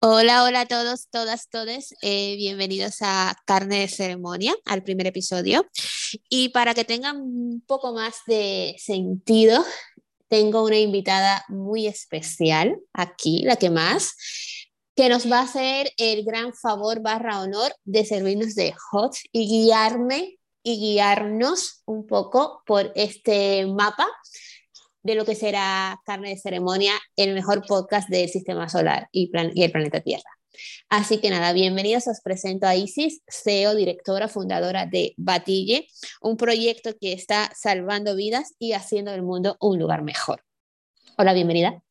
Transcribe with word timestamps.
Hola, 0.00 0.44
hola 0.44 0.60
a 0.60 0.66
todos, 0.66 1.08
todas, 1.10 1.48
todes. 1.48 1.94
Eh, 2.02 2.36
bienvenidos 2.36 2.96
a 3.00 3.34
Carne 3.46 3.80
de 3.80 3.88
Ceremonia, 3.88 4.54
al 4.66 4.82
primer 4.82 5.06
episodio. 5.06 5.66
Y 6.28 6.50
para 6.50 6.74
que 6.74 6.84
tengan 6.84 7.22
un 7.22 7.62
poco 7.66 7.94
más 7.94 8.16
de 8.26 8.76
sentido, 8.78 9.64
tengo 10.28 10.62
una 10.62 10.78
invitada 10.78 11.42
muy 11.48 11.86
especial 11.86 12.76
aquí, 12.92 13.42
la 13.44 13.56
que 13.56 13.70
más, 13.70 14.14
que 14.94 15.08
nos 15.08 15.30
va 15.30 15.38
a 15.38 15.44
hacer 15.44 15.90
el 15.96 16.24
gran 16.24 16.52
favor 16.52 17.00
barra 17.00 17.40
honor 17.40 17.74
de 17.84 18.04
servirnos 18.04 18.54
de 18.54 18.74
hot 18.90 19.14
y 19.32 19.48
guiarme 19.48 20.38
y 20.62 20.78
guiarnos 20.78 21.82
un 21.86 22.06
poco 22.06 22.62
por 22.66 22.92
este 22.94 23.66
mapa 23.66 24.06
de 25.04 25.14
lo 25.14 25.24
que 25.24 25.34
será 25.34 26.00
Carne 26.04 26.30
de 26.30 26.38
Ceremonia, 26.38 26.94
el 27.16 27.34
mejor 27.34 27.64
podcast 27.66 28.08
del 28.08 28.28
Sistema 28.28 28.68
Solar 28.68 29.08
y, 29.12 29.30
el 29.34 29.70
planeta 29.70 30.00
Tierra. 30.00 30.30
Así 30.88 31.18
que 31.18 31.30
nada, 31.30 31.52
bienvenidos, 31.52 32.06
os 32.06 32.20
presento 32.22 32.66
a 32.66 32.74
Isis, 32.74 33.20
CEO, 33.28 33.74
directora, 33.74 34.28
fundadora 34.28 34.86
de 34.86 35.12
Batille, 35.18 35.88
un 36.22 36.38
proyecto 36.38 36.96
que 36.98 37.12
está 37.12 37.52
salvando 37.54 38.16
vidas 38.16 38.54
y 38.58 38.72
haciendo 38.72 39.10
del 39.10 39.22
mundo 39.22 39.58
un 39.60 39.78
lugar 39.78 40.02
mejor. 40.02 40.42
Hola, 41.18 41.34
bienvenida. 41.34 41.82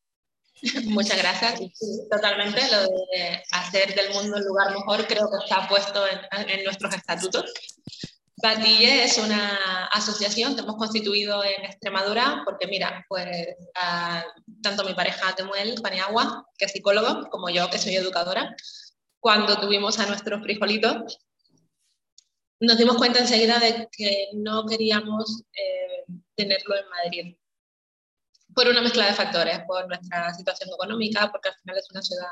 Muchas 0.85 1.17
gracias. 1.17 1.61
Totalmente, 2.09 2.61
lo 2.71 2.81
de 2.81 3.43
hacer 3.51 3.93
del 3.93 4.11
mundo 4.13 4.37
un 4.37 4.43
lugar 4.43 4.71
mejor 4.71 5.05
creo 5.05 5.29
que 5.29 5.37
está 5.43 5.67
puesto 5.67 6.03
en, 6.07 6.49
en 6.49 6.63
nuestros 6.63 6.95
estatutos. 6.95 7.53
Batille 8.43 9.05
es 9.05 9.17
una 9.17 9.85
asociación 9.85 10.53
que 10.53 10.61
hemos 10.63 10.75
constituido 10.75 11.41
en 11.45 11.63
Extremadura 11.63 12.41
porque, 12.43 12.67
mira, 12.67 13.05
pues 13.07 13.55
tanto 14.61 14.83
mi 14.83 14.93
pareja 14.93 15.33
Temuel 15.33 15.75
Paniagua, 15.81 16.45
que 16.57 16.65
es 16.65 16.73
psicólogo, 16.73 17.29
como 17.29 17.49
yo, 17.49 17.69
que 17.69 17.79
soy 17.79 17.95
educadora, 17.95 18.53
cuando 19.21 19.57
tuvimos 19.61 19.97
a 19.99 20.07
nuestros 20.07 20.41
frijolitos, 20.43 21.19
nos 22.59 22.77
dimos 22.77 22.97
cuenta 22.97 23.19
enseguida 23.19 23.59
de 23.59 23.87
que 23.89 24.31
no 24.33 24.65
queríamos 24.65 25.43
eh, 25.53 26.03
tenerlo 26.35 26.75
en 26.75 26.89
Madrid. 26.89 27.37
Por 28.53 28.67
una 28.67 28.81
mezcla 28.81 29.05
de 29.05 29.13
factores, 29.13 29.61
por 29.65 29.87
nuestra 29.87 30.33
situación 30.33 30.69
económica, 30.69 31.31
porque 31.31 31.47
al 31.47 31.55
final 31.55 31.77
es 31.77 31.89
una 31.91 32.01
ciudad 32.01 32.27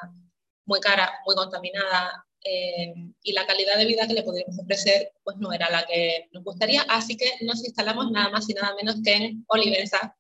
muy 0.66 0.82
cara, 0.82 1.10
muy 1.26 1.36
contaminada, 1.36 2.26
eh, 2.44 2.94
y 3.24 3.34
la 3.34 3.46
calidad 3.46 3.78
de 3.78 3.86
vida 3.86 4.08
que 4.08 4.14
le 4.14 4.24
podríamos 4.24 4.58
ofrecer 4.58 5.14
pues 5.24 5.38
no 5.38 5.54
era 5.54 5.70
la 5.70 5.86
que 5.86 6.30
nos 6.32 6.44
gustaría, 6.44 6.82
así 6.90 7.16
que 7.16 7.32
nos 7.42 7.64
instalamos 7.64 8.12
nada 8.12 8.30
más 8.30 8.50
y 8.50 8.54
nada 8.54 8.76
menos 8.76 8.96
que 9.04 9.14
en 9.14 9.46
Olivenza, 9.48 10.16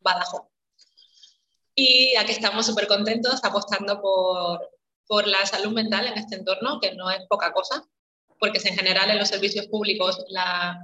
Badajoz. 0.00 0.42
Y 1.74 2.14
aquí 2.16 2.32
estamos 2.32 2.66
súper 2.66 2.86
contentos 2.86 3.42
apostando 3.42 4.00
por, 4.00 4.70
por 5.06 5.26
la 5.26 5.44
salud 5.46 5.72
mental 5.72 6.06
en 6.06 6.18
este 6.18 6.36
entorno, 6.36 6.78
que 6.80 6.94
no 6.94 7.10
es 7.10 7.26
poca 7.28 7.52
cosa, 7.52 7.84
porque 8.38 8.60
en 8.64 8.76
general 8.76 9.10
en 9.10 9.18
los 9.18 9.28
servicios 9.28 9.66
públicos 9.66 10.24
la, 10.28 10.78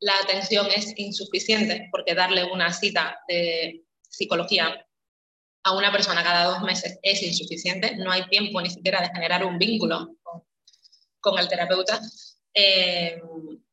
la 0.00 0.18
atención 0.18 0.66
es 0.74 0.94
insuficiente, 0.96 1.88
porque 1.90 2.14
darle 2.14 2.44
una 2.44 2.72
cita 2.72 3.20
de 3.28 3.84
psicología 4.08 4.86
a 5.64 5.72
una 5.76 5.92
persona 5.92 6.24
cada 6.24 6.44
dos 6.44 6.62
meses 6.62 6.98
es 7.02 7.22
insuficiente, 7.22 7.96
no 7.96 8.10
hay 8.10 8.26
tiempo 8.28 8.60
ni 8.60 8.70
siquiera 8.70 9.00
de 9.00 9.10
generar 9.14 9.44
un 9.44 9.58
vínculo 9.58 10.16
con, 11.22 11.38
el 11.38 11.48
terapeuta. 11.48 11.98
Eh, 12.52 13.18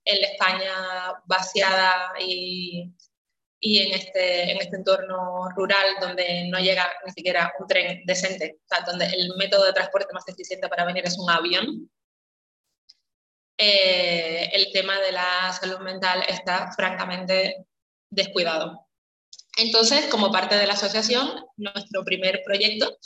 en 0.06 0.22
la 0.22 0.28
España 0.28 0.74
vaciada 1.26 2.14
y, 2.20 2.92
y 3.60 3.80
en, 3.80 3.94
este, 3.94 4.52
en 4.52 4.58
este 4.58 4.78
entorno 4.78 5.50
rural 5.56 5.86
donde 6.00 6.48
no 6.50 6.60
llega 6.60 6.90
ni 7.06 7.12
siquiera 7.12 7.54
un 7.60 7.68
tren 7.68 8.02
decente, 8.06 8.60
o 8.64 8.68
sea, 8.68 8.86
donde 8.86 9.06
el 9.06 9.36
método 9.38 9.66
de 9.66 9.74
transporte 9.74 10.14
más 10.14 10.28
eficiente 10.28 10.70
para 10.70 10.86
venir 10.86 11.06
es 11.06 11.18
un 11.18 11.30
avión, 11.30 11.92
eh, 13.58 14.50
el 14.54 14.72
tema 14.72 15.00
de 15.02 15.12
la 15.12 15.52
salud 15.52 15.80
mental 15.80 16.24
está 16.28 16.72
francamente 16.72 17.66
descuidado. 18.10 18.88
Entonces, 19.58 20.06
como 20.06 20.32
parte 20.32 20.56
de 20.56 20.66
la 20.66 20.74
asociación, 20.74 21.46
nuestro 21.58 22.06
primer 22.06 22.42
proyecto 22.46 22.98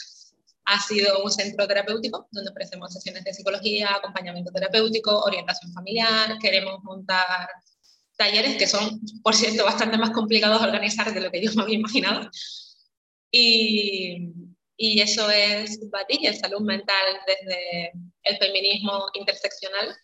ha 0.66 0.80
sido 0.80 1.22
un 1.22 1.30
centro 1.30 1.66
terapéutico 1.66 2.28
donde 2.30 2.50
ofrecemos 2.50 2.92
sesiones 2.92 3.24
de 3.24 3.34
psicología, 3.34 3.94
acompañamiento 3.94 4.50
terapéutico, 4.50 5.22
orientación 5.22 5.72
familiar. 5.72 6.38
Queremos 6.38 6.82
montar 6.82 7.48
talleres 8.16 8.56
que 8.56 8.66
son, 8.66 9.00
por 9.22 9.34
cierto, 9.34 9.64
bastante 9.64 9.98
más 9.98 10.10
complicados 10.10 10.60
de 10.60 10.66
organizar 10.66 11.12
de 11.12 11.20
lo 11.20 11.30
que 11.30 11.42
yo 11.42 11.52
me 11.54 11.62
había 11.62 11.78
imaginado. 11.78 12.30
Y, 13.30 14.32
eso 14.76 15.30
es 15.30 15.78
Batilla, 15.90 16.32
salud 16.34 16.60
mental 16.60 17.20
desde 17.26 17.92
el 18.22 18.36
feminismo 18.38 19.06
interseccional 19.14 19.96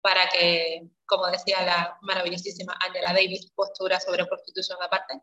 para 0.00 0.28
que, 0.28 0.88
como 1.06 1.26
decía 1.28 1.62
la 1.64 1.98
maravillosísima 2.02 2.76
Angela 2.80 3.12
Davis, 3.12 3.50
postura 3.54 4.00
sobre 4.00 4.26
prostitución 4.26 4.78
aparte, 4.82 5.20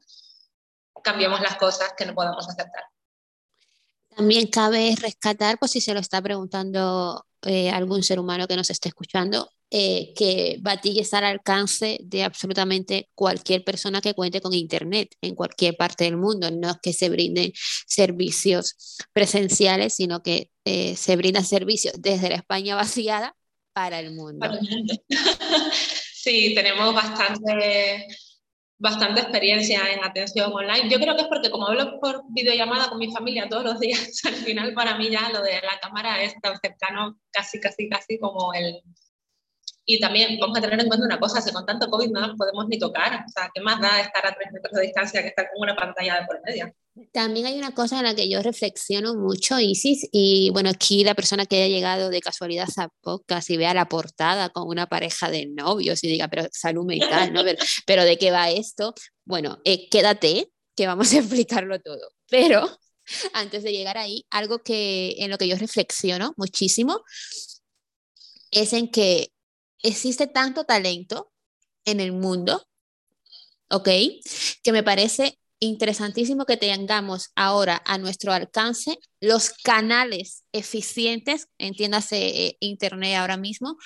cambiemos 1.04 1.42
las 1.42 1.56
cosas 1.58 1.94
que 1.98 2.06
no 2.06 2.16
podamos 2.16 2.48
aceptar. 2.48 2.84
También 4.16 4.48
cabe 4.48 4.96
rescatar, 5.00 5.58
pues 5.60 5.72
si 5.72 5.82
se 5.82 5.94
lo 5.94 6.00
está 6.00 6.22
preguntando 6.22 7.26
eh, 7.42 7.70
algún 7.70 8.02
ser 8.02 8.20
humano 8.20 8.48
que 8.48 8.56
nos 8.56 8.70
esté 8.70 8.90
escuchando, 8.90 9.50
eh, 9.70 10.14
que 10.16 10.58
Batille 10.62 11.02
está 11.02 11.18
al 11.18 11.26
alcance 11.26 12.00
de 12.02 12.24
absolutamente 12.24 13.10
cualquier 13.14 13.64
persona 13.64 14.00
que 14.00 14.14
cuente 14.14 14.40
con 14.40 14.54
Internet 14.54 15.16
en 15.22 15.36
cualquier 15.36 15.76
parte 15.76 16.06
del 16.06 16.18
mundo. 16.18 16.50
No 16.50 16.72
es 16.72 16.78
que 16.82 16.94
se 16.94 17.10
brinden 17.10 17.52
servicios 17.88 18.98
presenciales, 19.12 19.96
sino 19.96 20.24
que 20.24 20.50
eh, 20.64 20.96
se 20.96 21.16
brindan 21.18 21.44
servicios 21.44 21.96
desde 21.98 22.30
la 22.30 22.36
España 22.36 22.76
vaciada. 22.76 23.36
Para 23.74 24.00
el 24.00 24.14
mundo. 24.14 24.48
sí, 26.14 26.54
tenemos 26.56 26.94
bastante 26.96 28.08
bastante 28.78 29.22
experiencia 29.22 29.82
en 29.92 30.04
atención 30.04 30.52
online. 30.52 30.90
Yo 30.90 31.00
creo 31.00 31.16
que 31.16 31.22
es 31.22 31.28
porque 31.28 31.50
como 31.50 31.68
hablo 31.68 32.00
por 32.00 32.24
videollamada 32.30 32.90
con 32.90 33.00
mi 33.00 33.12
familia 33.12 33.48
todos 33.50 33.64
los 33.64 33.80
días, 33.80 34.22
al 34.26 34.36
final 34.36 34.74
para 34.74 34.98
mí 34.98 35.10
ya 35.10 35.30
lo 35.30 35.42
de 35.42 35.62
la 35.62 35.80
cámara 35.82 36.22
es 36.22 36.36
tan 36.42 36.58
cercano, 36.60 37.20
casi, 37.32 37.60
casi, 37.60 37.90
casi 37.90 38.20
como 38.20 38.54
el... 38.54 38.82
Y 39.86 40.00
también 40.00 40.40
vamos 40.40 40.58
a 40.58 40.62
tener 40.62 40.80
en 40.80 40.88
cuenta 40.88 41.06
una 41.06 41.20
cosa, 41.20 41.42
si 41.42 41.52
con 41.52 41.66
tanto 41.66 41.90
COVID 41.90 42.10
no 42.10 42.22
nos 42.22 42.38
podemos 42.38 42.68
ni 42.68 42.80
tocar, 42.80 43.24
o 43.26 43.30
sea, 43.30 43.52
¿qué 43.54 43.62
más 43.62 43.80
da 43.80 44.02
estar 44.02 44.26
a 44.26 44.34
tres 44.34 44.52
metros 44.52 44.74
de 44.74 44.82
distancia 44.82 45.22
que 45.22 45.28
estar 45.28 45.48
con 45.54 45.62
una 45.62 45.76
pantalla 45.76 46.20
de 46.20 46.26
por 46.26 46.42
medio? 46.44 46.74
También 47.12 47.46
hay 47.46 47.58
una 47.58 47.72
cosa 47.72 48.00
en 48.00 48.06
la 48.06 48.16
que 48.16 48.30
yo 48.30 48.42
reflexiono 48.42 49.16
mucho, 49.16 49.60
Isis, 49.60 50.08
y 50.12 50.50
bueno, 50.52 50.70
aquí 50.70 51.04
la 51.04 51.14
persona 51.14 51.46
que 51.46 51.58
haya 51.58 51.68
llegado 51.68 52.10
de 52.10 52.22
casualidad 52.22 52.68
a 52.78 52.90
podcast 53.02 53.50
y 53.50 53.58
vea 53.58 53.74
la 53.74 53.88
portada 53.88 54.50
con 54.50 54.68
una 54.68 54.88
pareja 54.88 55.30
de 55.30 55.46
novios 55.46 56.04
y 56.04 56.08
diga, 56.08 56.30
pero 56.30 56.48
salud 56.52 56.86
mental, 56.86 57.34
¿no? 57.34 57.44
Pero, 57.86 58.04
¿de 58.06 58.18
qué 58.18 58.32
va 58.32 58.50
esto? 58.50 58.96
Bueno, 59.26 59.60
eh, 59.66 59.90
quédate, 59.90 60.50
que 60.76 60.88
vamos 60.88 61.14
a 61.14 61.20
explicarlo 61.20 61.80
todo. 61.80 62.10
Pero 62.30 62.68
antes 63.34 63.64
de 63.64 63.72
llegar 63.72 63.98
ahí, 63.98 64.26
algo 64.32 64.60
que 64.60 65.16
en 65.20 65.30
lo 65.30 65.38
que 65.38 65.48
yo 65.48 65.58
reflexiono 65.58 66.34
muchísimo 66.38 67.04
es 68.52 68.74
en 68.74 68.90
que 68.90 69.32
existe 69.88 70.28
tanto 70.28 70.64
talento 70.64 71.32
en 71.86 72.00
el 72.00 72.12
mundo, 72.12 72.68
¿ok? 73.70 73.90
Que 74.64 74.72
me 74.72 74.84
parece 74.84 75.38
interesantísimo 75.60 76.46
que 76.46 76.58
tengamos 76.58 77.32
ahora 77.36 77.82
a 77.86 77.98
nuestro 77.98 78.34
alcance 78.34 78.98
los 79.22 79.52
canales 79.52 80.44
eficientes, 80.52 81.48
entiéndase 81.58 82.48
eh, 82.48 82.58
Internet 82.60 83.16
ahora 83.16 83.38
mismo, 83.38 83.78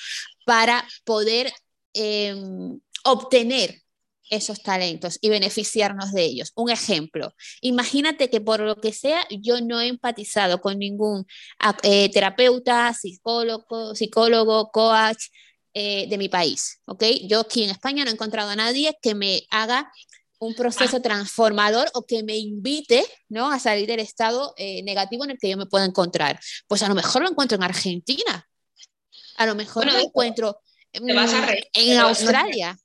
para 0.46 0.88
poder 1.06 1.54
em, 1.94 2.80
obtener 3.04 3.82
esos 4.30 4.62
talentos 4.62 5.18
y 5.22 5.30
beneficiarnos 5.30 6.12
de 6.12 6.24
ellos. 6.24 6.52
Un 6.56 6.70
ejemplo, 6.70 7.34
imagínate 7.62 8.30
que 8.30 8.42
por 8.42 8.60
lo 8.60 8.76
que 8.76 8.94
sea 8.94 9.26
yo 9.30 9.60
no 9.62 9.82
he 9.82 9.88
empatizado 9.88 10.62
con 10.62 10.78
ningún 10.78 11.26
eh, 11.84 12.12
terapeuta, 12.12 12.94
psicólogo, 12.94 13.96
psicólogo, 13.96 14.70
coach 14.72 15.26
eh, 15.74 16.08
de 16.10 16.18
mi 16.18 16.30
país, 16.30 16.82
¿ok? 16.86 17.04
Yo 17.28 17.42
aquí 17.42 17.64
en 17.64 17.70
España 17.70 18.04
no 18.04 18.10
he 18.10 18.14
encontrado 18.14 18.50
a 18.50 18.56
nadie 18.56 18.98
que 19.02 19.16
me 19.16 19.44
haga 19.50 19.92
un 20.40 20.56
proceso 20.56 20.98
ah. 20.98 21.02
transformador 21.02 21.90
o 21.94 22.06
que 22.06 22.24
me 22.24 22.38
invite 22.38 23.06
¿no? 23.28 23.52
a 23.52 23.60
salir 23.60 23.88
del 23.88 24.00
estado 24.00 24.54
eh, 24.58 24.82
negativo 24.84 25.26
en 25.26 25.32
el 25.32 25.38
que 25.38 25.50
yo 25.50 25.58
me 25.58 25.66
pueda 25.66 25.86
encontrar. 25.86 26.40
Pues 26.68 26.82
a 26.82 26.88
lo 26.88 26.96
mejor 26.96 27.22
lo 27.22 27.30
encuentro 27.30 27.58
en 27.58 27.64
Argentina, 27.64 28.48
a 29.38 29.46
lo 29.46 29.56
mejor 29.56 29.86
lo 29.86 30.00
encuentro 30.00 30.62
en 30.94 32.00
Australia. 32.00 32.78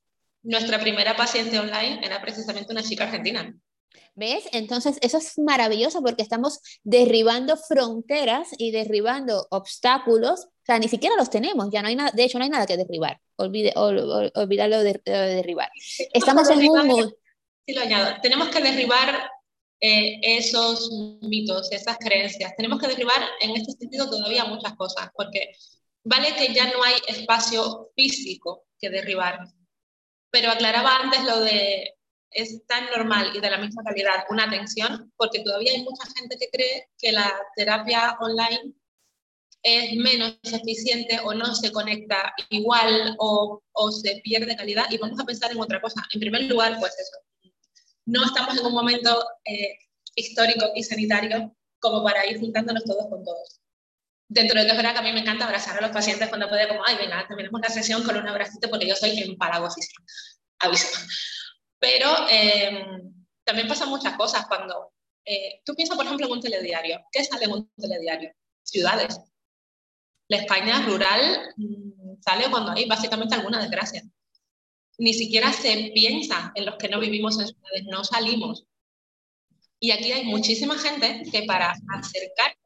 Nuestra, 0.42 0.78
primera 0.78 1.16
paciente 1.16 1.58
online 1.58 2.00
era 2.04 2.20
precisamente 2.20 2.70
una 2.70 2.82
chica 2.82 3.04
argentina. 3.04 3.54
¿Ves? 4.16 4.44
Entonces, 4.52 4.98
eso 5.00 5.18
es 5.18 5.38
maravilloso 5.38 6.00
porque 6.00 6.22
estamos 6.22 6.60
derribando 6.84 7.56
fronteras 7.56 8.48
y 8.58 8.70
derribando 8.70 9.46
obstáculos. 9.50 10.44
O 10.44 10.64
sea, 10.64 10.78
ni 10.78 10.88
siquiera 10.88 11.16
los 11.16 11.30
tenemos, 11.30 11.68
ya 11.72 11.82
no 11.82 11.88
hay 11.88 11.96
nada, 11.96 12.12
de 12.12 12.24
hecho 12.24 12.38
no 12.38 12.44
hay 12.44 12.50
nada 12.50 12.66
que 12.66 12.76
derribar, 12.76 13.20
olvide, 13.36 13.72
olvidarlo 13.76 14.82
de, 14.82 15.00
derribar. 15.04 15.68
Estamos 16.12 16.48
en 16.48 16.68
un, 16.68 17.12
Sí, 17.66 17.72
lo 17.74 17.80
añado. 17.80 18.16
Tenemos 18.22 18.48
que 18.48 18.60
derribar 18.60 19.30
eh, 19.80 20.20
esos 20.22 20.90
mitos, 21.22 21.72
esas 21.72 21.96
creencias. 21.98 22.54
Tenemos 22.56 22.78
que 22.78 22.88
derribar 22.88 23.22
en 23.40 23.50
este 23.56 23.72
sentido 23.72 24.08
todavía 24.08 24.44
muchas 24.44 24.74
cosas, 24.74 25.08
porque 25.14 25.52
vale 26.04 26.34
que 26.34 26.52
ya 26.52 26.70
no 26.72 26.82
hay 26.82 26.94
espacio 27.08 27.90
físico 27.96 28.64
que 28.78 28.90
derribar, 28.90 29.40
pero 30.30 30.50
aclaraba 30.50 30.96
antes 30.96 31.24
lo 31.24 31.40
de 31.40 31.93
es 32.34 32.66
tan 32.66 32.86
normal 32.86 33.30
y 33.34 33.40
de 33.40 33.50
la 33.50 33.58
misma 33.58 33.82
calidad 33.84 34.24
una 34.28 34.44
atención, 34.44 35.12
porque 35.16 35.40
todavía 35.40 35.72
hay 35.72 35.82
mucha 35.82 36.04
gente 36.16 36.36
que 36.38 36.48
cree 36.52 36.88
que 36.98 37.12
la 37.12 37.32
terapia 37.56 38.16
online 38.20 38.74
es 39.62 39.96
menos 39.96 40.36
eficiente 40.42 41.18
o 41.24 41.32
no 41.32 41.54
se 41.54 41.72
conecta 41.72 42.34
igual 42.50 43.16
o, 43.18 43.62
o, 43.72 43.90
se 43.90 44.20
pierde 44.22 44.56
calidad 44.56 44.84
y 44.90 44.98
vamos 44.98 45.18
a 45.18 45.24
pensar 45.24 45.50
en 45.52 45.60
otra 45.60 45.80
cosa. 45.80 46.02
En 46.12 46.20
primer 46.20 46.42
lugar, 46.42 46.76
pues 46.78 46.92
eso, 46.98 47.52
no 48.04 48.24
estamos 48.24 48.58
en 48.58 48.66
un 48.66 48.74
momento 48.74 49.24
eh, 49.44 49.78
histórico 50.14 50.66
y 50.74 50.82
sanitario 50.82 51.56
como 51.78 52.02
para 52.02 52.26
ir 52.26 52.40
juntándonos 52.40 52.84
todos 52.84 53.06
con 53.08 53.24
todos. 53.24 53.60
Dentro 54.28 54.60
de 54.60 54.66
que 54.66 54.74
verdad 54.74 54.92
que 54.92 54.98
a 54.98 55.02
mí 55.02 55.12
me 55.12 55.20
encanta 55.20 55.44
abrazar 55.44 55.78
a 55.78 55.82
los 55.82 55.90
pacientes 55.90 56.28
cuando 56.28 56.48
puede, 56.48 56.68
como, 56.68 56.82
ay, 56.86 56.96
venga, 56.96 57.26
terminemos 57.26 57.60
la 57.60 57.68
sesión 57.68 58.02
con 58.02 58.16
un 58.16 58.26
abracito 58.26 58.68
porque 58.68 58.88
yo 58.88 58.96
soy 58.96 59.18
empalagosísima. 59.18 60.04
Aviso. 60.58 60.98
Pero 61.84 62.08
eh, 62.30 62.82
también 63.44 63.68
pasan 63.68 63.90
muchas 63.90 64.16
cosas 64.16 64.46
cuando 64.46 64.94
eh, 65.22 65.60
tú 65.66 65.74
piensas, 65.74 65.98
por 65.98 66.06
ejemplo, 66.06 66.26
en 66.26 66.32
un 66.32 66.40
telediario. 66.40 66.98
¿Qué 67.12 67.22
sale 67.22 67.44
en 67.44 67.52
un 67.52 67.70
telediario? 67.76 68.32
Ciudades. 68.62 69.20
La 70.28 70.38
España 70.38 70.80
rural 70.86 71.52
mm, 71.58 72.22
sale 72.22 72.50
cuando 72.50 72.70
hay 72.70 72.86
básicamente 72.86 73.34
alguna 73.34 73.60
desgracia. 73.60 74.02
Ni 74.96 75.12
siquiera 75.12 75.52
se 75.52 75.90
piensa 75.94 76.52
en 76.54 76.64
los 76.64 76.76
que 76.76 76.88
no 76.88 76.98
vivimos 77.00 77.38
en 77.38 77.48
ciudades, 77.48 77.84
no 77.84 78.02
salimos. 78.02 78.64
Y 79.78 79.90
aquí 79.90 80.10
hay 80.10 80.24
muchísima 80.24 80.78
gente 80.78 81.22
que 81.30 81.42
para 81.42 81.74
acercarse, 81.98 82.58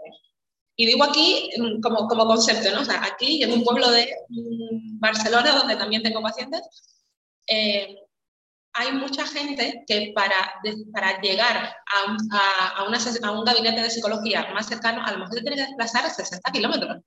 y 0.76 0.86
digo 0.86 1.02
aquí 1.02 1.50
mm, 1.58 1.80
como, 1.80 2.06
como 2.06 2.24
concepto, 2.24 2.70
¿no? 2.72 2.82
O 2.82 2.84
sea, 2.84 3.02
aquí 3.04 3.42
en 3.42 3.50
un 3.50 3.64
pueblo 3.64 3.90
de 3.90 4.14
mm, 4.28 5.00
Barcelona, 5.00 5.56
donde 5.56 5.74
también 5.74 6.04
tengo 6.04 6.22
pacientes, 6.22 6.62
eh, 7.48 7.96
hay 8.78 8.92
mucha 8.92 9.26
gente 9.26 9.82
que 9.86 10.12
para, 10.14 10.54
para 10.92 11.20
llegar 11.20 11.56
a 11.56 12.10
un, 12.10 12.16
a, 12.30 12.84
una, 12.86 12.98
a 12.98 13.30
un 13.32 13.44
gabinete 13.44 13.82
de 13.82 13.90
psicología 13.90 14.48
más 14.54 14.68
cercano, 14.68 15.04
a 15.04 15.10
lo 15.12 15.18
mejor 15.18 15.34
se 15.34 15.42
tiene 15.42 15.56
que 15.56 15.62
desplazar 15.62 16.06
a 16.06 16.10
60 16.10 16.52
kilómetros. 16.52 17.02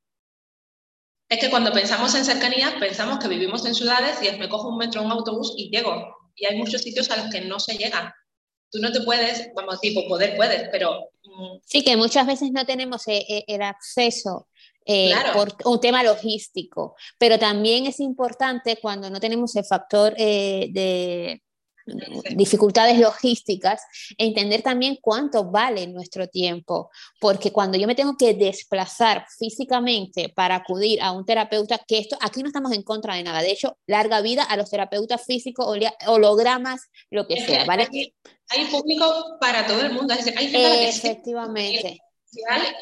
Es 1.30 1.40
que 1.40 1.50
cuando 1.50 1.72
pensamos 1.72 2.14
en 2.16 2.26
cercanía, 2.26 2.76
pensamos 2.78 3.20
que 3.20 3.30
vivimos 3.30 3.66
en 3.66 3.74
ciudades 3.74 4.22
y 4.22 4.28
es 4.28 4.38
me 4.38 4.50
cojo 4.50 4.68
un 4.68 4.78
metro, 4.78 5.02
un 5.02 5.12
autobús 5.12 5.54
y 5.56 5.70
llego. 5.70 6.14
Y 6.36 6.46
hay 6.46 6.58
muchos 6.58 6.82
sitios 6.82 7.10
a 7.10 7.16
los 7.16 7.32
que 7.32 7.40
no 7.40 7.58
se 7.58 7.78
llega. 7.78 8.14
Tú 8.70 8.80
no 8.80 8.92
te 8.92 9.00
puedes, 9.02 9.50
vamos, 9.56 9.80
tipo, 9.80 10.06
poder 10.10 10.36
puedes, 10.36 10.68
pero... 10.74 11.12
Mm, 11.24 11.60
sí, 11.64 11.86
que 11.86 11.96
muchas 11.96 12.28
veces 12.28 12.52
no 12.52 12.66
tenemos 12.66 13.08
eh, 13.08 13.26
eh, 13.30 13.46
el 13.48 13.62
acceso 13.62 14.50
eh, 14.86 15.14
por 15.34 15.56
un 15.64 15.80
tema 15.80 16.04
logístico, 16.04 16.96
pero 17.18 17.40
también 17.40 17.86
es 17.86 18.02
importante 18.02 18.78
cuando 18.82 19.10
no 19.10 19.22
tenemos 19.22 19.56
el 19.56 19.64
factor 19.64 20.14
de 20.16 21.42
dificultades 22.36 23.00
logísticas, 23.00 23.82
entender 24.18 24.62
también 24.62 24.98
cuánto 25.02 25.50
vale 25.50 25.88
nuestro 25.88 26.28
tiempo, 26.28 26.90
porque 27.20 27.52
cuando 27.52 27.78
yo 27.78 27.88
me 27.88 27.96
tengo 27.96 28.16
que 28.18 28.34
desplazar 28.34 29.26
físicamente 29.38 30.30
para 30.30 30.56
acudir 30.56 31.02
a 31.02 31.12
un 31.12 31.26
terapeuta, 31.26 31.80
que 31.88 32.00
esto 32.00 32.18
aquí 32.22 32.42
no 32.42 32.48
estamos 32.48 32.72
en 32.72 32.84
contra 32.84 33.16
de 33.16 33.24
nada, 33.24 33.42
de 33.42 33.52
hecho, 33.52 33.78
larga 33.88 34.22
vida 34.22 34.44
a 34.44 34.58
los 34.58 34.70
terapeutas 34.70 35.26
físicos, 35.26 35.66
hologramas, 36.08 36.82
lo 37.10 37.28
que 37.28 37.46
sea, 37.46 37.66
¿vale? 37.66 37.88
Hay, 38.50 38.66
público 38.66 39.38
para 39.40 39.66
todo 39.66 39.82
el 39.82 39.94
mundo, 39.94 40.14
hay 40.14 40.24
gente 40.24 40.90
Efectivamente. 40.90 42.00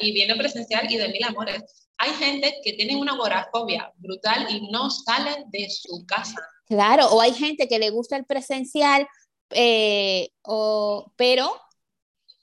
y 0.00 0.12
viene 0.12 0.34
presencial 0.36 0.90
y 0.90 0.96
de 0.96 1.08
mil 1.08 1.24
amores. 1.24 1.62
Hay 2.02 2.14
gente 2.14 2.56
que 2.64 2.72
tiene 2.72 2.96
una 2.96 3.12
agorafobia 3.12 3.92
brutal 3.98 4.46
y 4.48 4.70
no 4.70 4.88
sale 4.88 5.44
de 5.48 5.68
su 5.68 6.06
casa. 6.06 6.34
Claro, 6.64 7.08
o 7.08 7.20
hay 7.20 7.34
gente 7.34 7.68
que 7.68 7.78
le 7.78 7.90
gusta 7.90 8.16
el 8.16 8.24
presencial, 8.24 9.06
eh, 9.50 10.30
o, 10.40 11.12
pero 11.16 11.52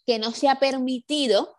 que 0.05 0.19
no 0.19 0.31
se 0.31 0.47
ha 0.47 0.59
permitido 0.59 1.57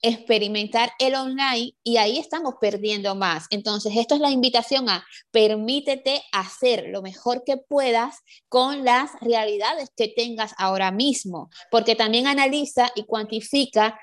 experimentar 0.00 0.92
el 0.98 1.14
online 1.14 1.72
y 1.82 1.98
ahí 1.98 2.18
estamos 2.18 2.54
perdiendo 2.58 3.14
más. 3.14 3.44
Entonces, 3.50 3.92
esto 3.96 4.14
es 4.14 4.20
la 4.22 4.30
invitación 4.30 4.88
a 4.88 5.04
permítete 5.30 6.22
hacer 6.32 6.86
lo 6.88 7.02
mejor 7.02 7.44
que 7.44 7.58
puedas 7.58 8.16
con 8.48 8.82
las 8.82 9.10
realidades 9.20 9.90
que 9.94 10.08
tengas 10.08 10.54
ahora 10.56 10.90
mismo, 10.90 11.50
porque 11.70 11.96
también 11.96 12.26
analiza 12.26 12.90
y 12.94 13.04
cuantifica, 13.04 14.00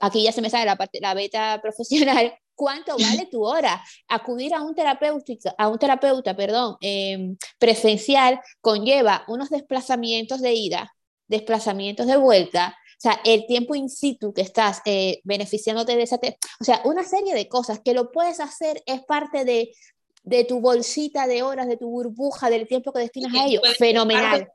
aquí 0.00 0.24
ya 0.24 0.32
se 0.32 0.42
me 0.42 0.50
sale 0.50 0.64
la, 0.64 0.76
parte, 0.76 0.98
la 1.00 1.14
beta 1.14 1.60
profesional, 1.62 2.36
cuánto 2.56 2.96
vale 2.98 3.28
tu 3.30 3.44
hora. 3.44 3.80
Acudir 4.08 4.54
a 4.54 4.62
un 4.62 4.74
terapeuta, 4.74 5.54
a 5.56 5.68
un 5.68 5.78
terapeuta 5.78 6.34
perdón, 6.34 6.76
em, 6.80 7.36
presencial 7.58 8.40
conlleva 8.60 9.24
unos 9.28 9.50
desplazamientos 9.50 10.40
de 10.40 10.54
ida, 10.54 10.92
desplazamientos 11.28 12.06
de 12.06 12.16
vuelta, 12.16 12.76
o 12.96 13.00
sea, 13.00 13.20
el 13.24 13.46
tiempo 13.46 13.74
in 13.74 13.90
situ 13.90 14.32
que 14.32 14.40
estás 14.40 14.80
eh, 14.86 15.20
beneficiándote 15.22 15.96
de 15.96 16.02
esa, 16.02 16.18
o 16.60 16.64
sea, 16.64 16.80
una 16.84 17.04
serie 17.04 17.34
de 17.34 17.46
cosas 17.46 17.80
que 17.84 17.92
lo 17.92 18.10
puedes 18.10 18.40
hacer 18.40 18.82
es 18.86 19.04
parte 19.04 19.44
de, 19.44 19.74
de 20.22 20.44
tu 20.44 20.60
bolsita 20.60 21.26
de 21.26 21.42
horas, 21.42 21.68
de 21.68 21.76
tu 21.76 21.90
burbuja, 21.90 22.48
del 22.48 22.66
tiempo 22.66 22.92
que 22.92 23.00
destinas 23.00 23.34
a 23.34 23.46
ello. 23.46 23.60
Fenomenal. 23.78 24.48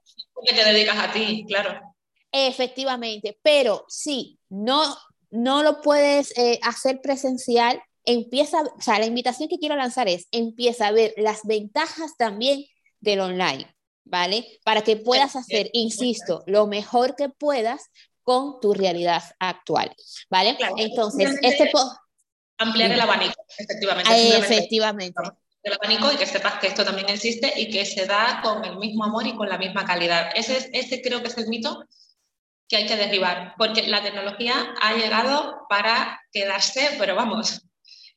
Que 0.44 0.56
te 0.56 0.66
dedicas 0.66 0.98
a 0.98 1.12
ti, 1.14 1.46
claro. 1.48 1.82
Efectivamente, 2.32 3.38
pero 3.44 3.86
si 3.88 4.40
no, 4.50 4.98
no 5.30 5.62
lo 5.62 5.82
puedes 5.82 6.36
eh, 6.36 6.60
hacer 6.64 7.00
presencial, 7.02 7.82
empieza, 8.06 8.62
o 8.62 8.82
sea, 8.82 9.00
la 9.00 9.06
invitación 9.06 9.50
que 9.50 9.58
quiero 9.58 9.76
lanzar 9.76 10.08
es, 10.08 10.28
empieza 10.32 10.88
a 10.88 10.92
ver 10.92 11.14
las 11.18 11.44
ventajas 11.44 12.16
también 12.18 12.66
del 13.00 13.20
online, 13.20 13.76
¿vale? 14.04 14.60
Para 14.64 14.82
que 14.82 14.98
puedas 14.98 15.36
hacer, 15.36 15.70
insisto, 15.74 16.44
lo 16.48 16.68
mejor 16.68 17.16
que 17.16 17.30
puedas 17.30 17.90
con 18.24 18.60
tu 18.60 18.74
realidad 18.74 19.24
actual, 19.40 19.96
¿vale? 20.30 20.58
Entonces, 20.78 21.38
este... 21.42 21.72
Ampliar 22.58 22.92
el 22.92 23.02
abanico, 23.02 23.44
efectivamente. 23.58 24.38
Efectivamente. 24.38 25.22
El 25.64 25.74
abanico 25.74 26.12
y 26.12 26.16
que 26.16 26.26
sepas 26.26 26.60
que 26.60 26.68
esto 26.68 26.84
también 26.84 27.10
existe 27.10 27.54
y 27.56 27.70
que 27.70 27.86
se 27.86 28.06
da 28.06 28.40
con 28.44 28.64
el 28.66 28.78
mismo 28.78 29.04
amor 29.04 29.26
y 29.26 29.36
con 29.36 29.50
la 29.50 29.58
misma 29.58 29.86
calidad. 29.86 30.30
Ese, 30.36 30.70
ese 30.74 31.02
creo 31.02 31.22
que 31.22 31.28
es 31.28 31.38
el 31.38 31.48
mito 31.48 31.84
que 32.68 32.78
hay 32.78 32.86
que 32.86 32.96
derribar, 32.96 33.54
porque 33.58 33.88
la 33.88 34.02
tecnología 34.02 34.74
ha 34.80 34.94
llegado 34.94 35.66
para 35.70 36.22
quedarse, 36.32 36.96
pero 36.98 37.16
vamos, 37.16 37.62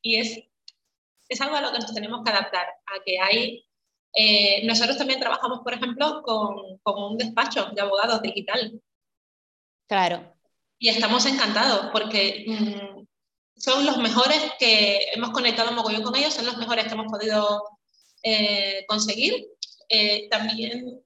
y 0.04 0.16
es, 0.16 0.38
es 1.28 1.40
algo 1.40 1.56
a 1.56 1.62
lo 1.62 1.72
que 1.72 1.78
nos 1.78 1.94
tenemos 1.94 2.22
que 2.22 2.30
adaptar, 2.30 2.66
a 2.66 3.02
que 3.04 3.18
hay... 3.18 3.66
Eh, 4.16 4.64
nosotros 4.64 4.96
también 4.96 5.18
trabajamos, 5.18 5.60
por 5.64 5.74
ejemplo, 5.74 6.22
con, 6.22 6.78
con 6.82 7.02
un 7.02 7.18
despacho 7.18 7.70
de 7.74 7.80
abogados 7.80 8.22
digital. 8.22 8.80
Claro. 9.88 10.36
Y 10.78 10.90
estamos 10.90 11.26
encantados 11.26 11.88
porque 11.90 12.44
mm, 12.46 13.06
son 13.56 13.86
los 13.86 13.96
mejores 13.96 14.40
que 14.58 15.00
hemos 15.14 15.30
conectado 15.30 15.72
mogollón 15.72 16.02
con 16.02 16.14
ellos, 16.14 16.34
son 16.34 16.46
los 16.46 16.58
mejores 16.58 16.84
que 16.84 16.92
hemos 16.92 17.10
podido 17.10 17.64
eh, 18.22 18.84
conseguir. 18.86 19.46
Eh, 19.88 20.28
también 20.28 21.02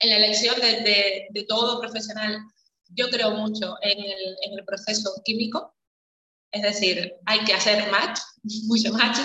en 0.00 0.10
la 0.10 0.16
elección 0.16 0.56
de, 0.60 0.80
de, 0.80 1.26
de, 1.30 1.44
todo 1.44 1.80
profesional, 1.80 2.38
yo 2.88 3.08
creo 3.10 3.30
mucho 3.32 3.76
en 3.82 3.98
el, 3.98 4.36
en 4.46 4.58
el 4.58 4.64
proceso 4.64 5.10
químico. 5.24 5.74
Es 6.54 6.62
decir, 6.62 7.12
hay 7.26 7.40
que 7.40 7.52
hacer 7.52 7.90
match, 7.90 8.20
mucho 8.68 8.92
match. 8.92 9.18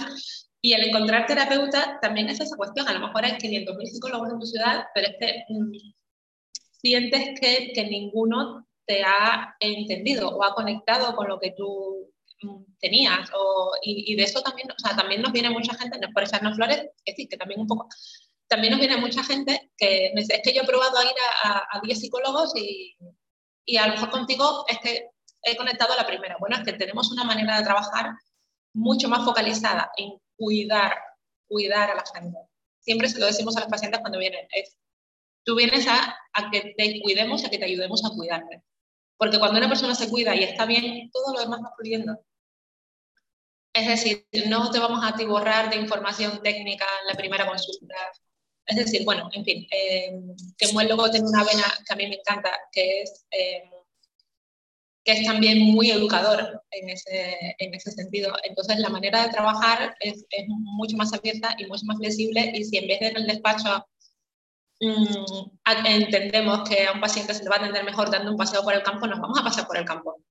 Y 0.62 0.74
el 0.74 0.90
encontrar 0.90 1.26
terapeuta 1.26 2.00
también 2.02 2.28
es 2.28 2.40
esa 2.42 2.58
cuestión. 2.58 2.88
A 2.88 2.94
lo 2.94 3.08
mejor 3.08 3.24
hay 3.24 3.34
500.000 3.34 3.86
psicólogos 3.86 4.32
en 4.32 4.40
tu 4.40 4.46
ciudad, 4.46 4.86
pero 4.94 5.08
es 5.08 5.16
que 5.20 5.44
mm, 5.48 5.72
sientes 6.82 7.40
que, 7.40 7.88
ninguno 7.90 8.68
te 8.86 9.04
ha 9.04 9.56
entendido 9.60 10.30
o 10.30 10.44
ha 10.44 10.56
conectado 10.56 11.16
con 11.16 11.30
lo 11.30 11.40
que 11.40 11.52
tú 11.52 12.12
mm, 12.42 12.64
tenías. 12.80 13.30
Y, 13.84 14.16
de 14.16 14.24
eso 14.24 14.42
también, 14.42 14.70
o 14.72 14.80
sea, 14.80 14.98
también 14.98 15.22
nos 15.22 15.32
viene 15.32 15.50
mucha 15.52 15.76
gente, 15.76 15.98
no 16.00 16.08
es 16.08 16.14
por 16.14 16.24
echarnos 16.24 16.56
flores, 16.56 16.80
es 17.06 17.16
decir, 17.16 17.30
que 17.30 17.38
también 17.38 17.62
un 17.62 17.68
poco, 17.68 17.88
también 18.48 18.72
nos 18.72 18.80
viene 18.80 18.98
mucha 18.98 19.24
gente 19.24 19.72
que 19.78 20.12
es 20.16 20.42
que 20.44 20.54
yo 20.54 20.64
he 20.64 20.66
probado 20.66 20.98
a 20.98 21.06
ir 21.06 21.16
a, 21.44 21.78
a 21.78 21.82
10 21.82 22.00
psicólogos 22.00 22.54
y, 22.56 22.98
y 23.66 23.78
a 23.78 23.88
lo 23.88 23.94
mejor 23.94 24.10
contigo 24.10 24.66
es 24.68 24.80
que 24.80 25.10
he 25.43 25.55
conectado 25.55 25.93
a 25.93 25.98
la 25.98 26.08
primera. 26.08 26.38
Bueno, 26.39 26.58
es 26.58 26.63
que 26.63 26.74
tenemos 26.74 27.12
una 27.12 27.24
manera 27.24 27.58
de 27.58 27.63
trabajar 27.63 28.12
mucho 28.74 29.10
más 29.10 29.24
focalizada 29.25 29.91
en 29.98 30.13
cuidar, 30.38 30.98
cuidar 31.48 31.91
a 31.91 31.96
la 31.96 32.03
gente. 32.13 32.38
Siempre 32.79 33.10
se 33.10 33.19
lo 33.19 33.25
decimos 33.25 33.55
a 33.58 33.62
los 33.62 33.69
pacientes 33.69 34.00
cuando 34.01 34.19
vienen, 34.19 34.48
es, 34.51 34.77
tú 35.43 35.55
vienes 35.55 35.88
a, 35.88 36.17
a 36.34 36.51
que 36.51 36.74
te 36.77 37.01
cuidemos, 37.01 37.46
a 37.46 37.50
que 37.50 37.58
te 37.58 37.65
ayudemos 37.65 38.03
a 38.05 38.10
cuidarte. 38.10 38.63
Porque 39.17 39.39
cuando 39.39 39.58
una 39.58 39.67
persona 39.67 39.96
se 39.96 40.10
cuida 40.10 40.36
y 40.36 40.43
está 40.43 40.65
bien, 40.65 41.12
todo 41.12 41.34
lo 41.34 41.41
demás 41.41 41.60
va 41.63 41.74
fluyendo. 41.75 42.17
Es 43.74 43.88
decir, 43.88 44.25
no 44.48 44.72
te 44.72 44.79
vamos 44.79 45.03
a 45.03 45.10
atiborrar 45.10 45.69
de 45.69 45.75
información 45.75 46.41
técnica 46.41 46.86
en 47.01 47.08
la 47.08 47.13
primera 47.13 47.48
consulta. 47.48 47.96
Es 48.65 48.77
decir, 48.77 49.03
bueno, 49.03 49.29
en 49.34 49.43
fin, 49.43 49.67
eh, 49.72 50.12
que 50.58 50.67
luego 50.72 51.10
tiene 51.10 51.27
una 51.27 51.43
vena 51.43 51.63
que 51.86 51.93
a 51.93 51.96
mí 51.96 52.08
me 52.08 52.15
encanta, 52.15 52.58
que 52.72 53.01
es 53.01 53.25
eh, 53.31 53.63
que 55.10 55.22
es 55.22 55.25
también 55.25 55.60
muy 55.60 55.89
educador 55.89 56.62
en 56.70 56.89
ese, 56.89 57.56
en 57.58 57.74
ese 57.74 57.92
sentido. 57.92 58.32
Entonces, 58.44 58.78
la 58.78 58.89
manera 58.89 59.24
de 59.24 59.32
trabajar 59.32 59.96
es, 60.01 60.24
es, 60.30 60.46
mucho 60.48 60.98
más 60.98 61.12
abierta 61.13 61.56
y 61.58 61.66
mucho 61.66 61.84
más 61.86 61.98
flexible 61.98 62.51
y 62.54 62.63
si 62.63 62.78
en 62.78 62.88
vez 62.88 63.00
de 63.00 63.08
en 63.08 63.18
el 63.18 63.25
despacho 63.25 63.88
mmm, 64.82 65.50
entendemos 65.86 66.70
que 66.70 66.86
a 66.86 66.92
un 66.92 67.01
paciente 67.01 67.34
se 67.34 67.44
le 67.44 67.50
va 67.50 67.56
a 67.56 67.60
atender 67.60 67.84
mejor 67.84 68.12
dando 68.12 68.30
un 68.30 68.38
paseo 68.38 68.62
por 68.62 68.75
el 68.75 68.84
campo, 68.84 69.08
nos 69.08 69.20
vamos 69.20 69.39
a 69.39 69.44
pasar 69.44 69.66
por 69.66 69.78
el 69.78 69.86
campo. 69.86 70.22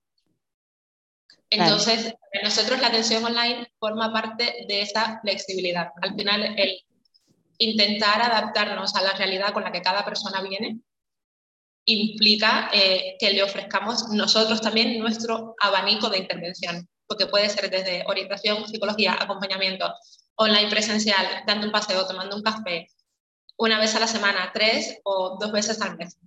Entonces, 1.50 2.14
para 2.32 2.44
nosotros 2.44 2.80
la 2.80 2.87
atención 2.87 3.25
online 3.25 3.66
forma 3.80 4.12
parte 4.12 4.64
de 4.68 4.82
esa 4.82 5.18
flexibilidad. 5.23 5.88
Al 6.02 6.14
final, 6.14 6.54
el 6.56 6.78
intentar 7.58 8.23
adaptarnos 8.23 8.94
a 8.94 9.02
la 9.02 9.14
realidad 9.14 9.52
con 9.52 9.64
la 9.64 9.73
que 9.73 9.82
cada 9.82 10.04
persona 10.04 10.40
viene 10.40 10.78
implica 11.88 12.68
eh, 12.73 13.16
que 13.18 13.30
le 13.30 13.42
ofrezcamos 13.42 14.09
nosotros 14.11 14.61
también 14.61 14.99
nuestro 14.99 15.54
abanico 15.59 16.11
de 16.11 16.18
intervención, 16.18 16.87
porque 17.07 17.26
puede 17.26 17.49
ser 17.49 17.71
desde 17.71 18.04
orientación, 18.07 18.68
psicología, 18.68 19.16
acompañamiento, 19.18 19.95
online 20.37 20.68
presencial, 20.68 21.26
dando 21.47 21.66
un 21.66 21.73
paseo, 21.73 22.07
tomando 22.07 22.37
un 22.37 22.42
café, 22.42 22.88
una 23.57 23.80
vez 23.80 23.95
a 23.95 24.00
la 24.00 24.07
semana, 24.07 24.50
tres 24.52 24.99
o 25.02 25.38
dos 25.40 25.50
veces 25.50 25.80
al 25.80 25.97
mes. 25.97 26.18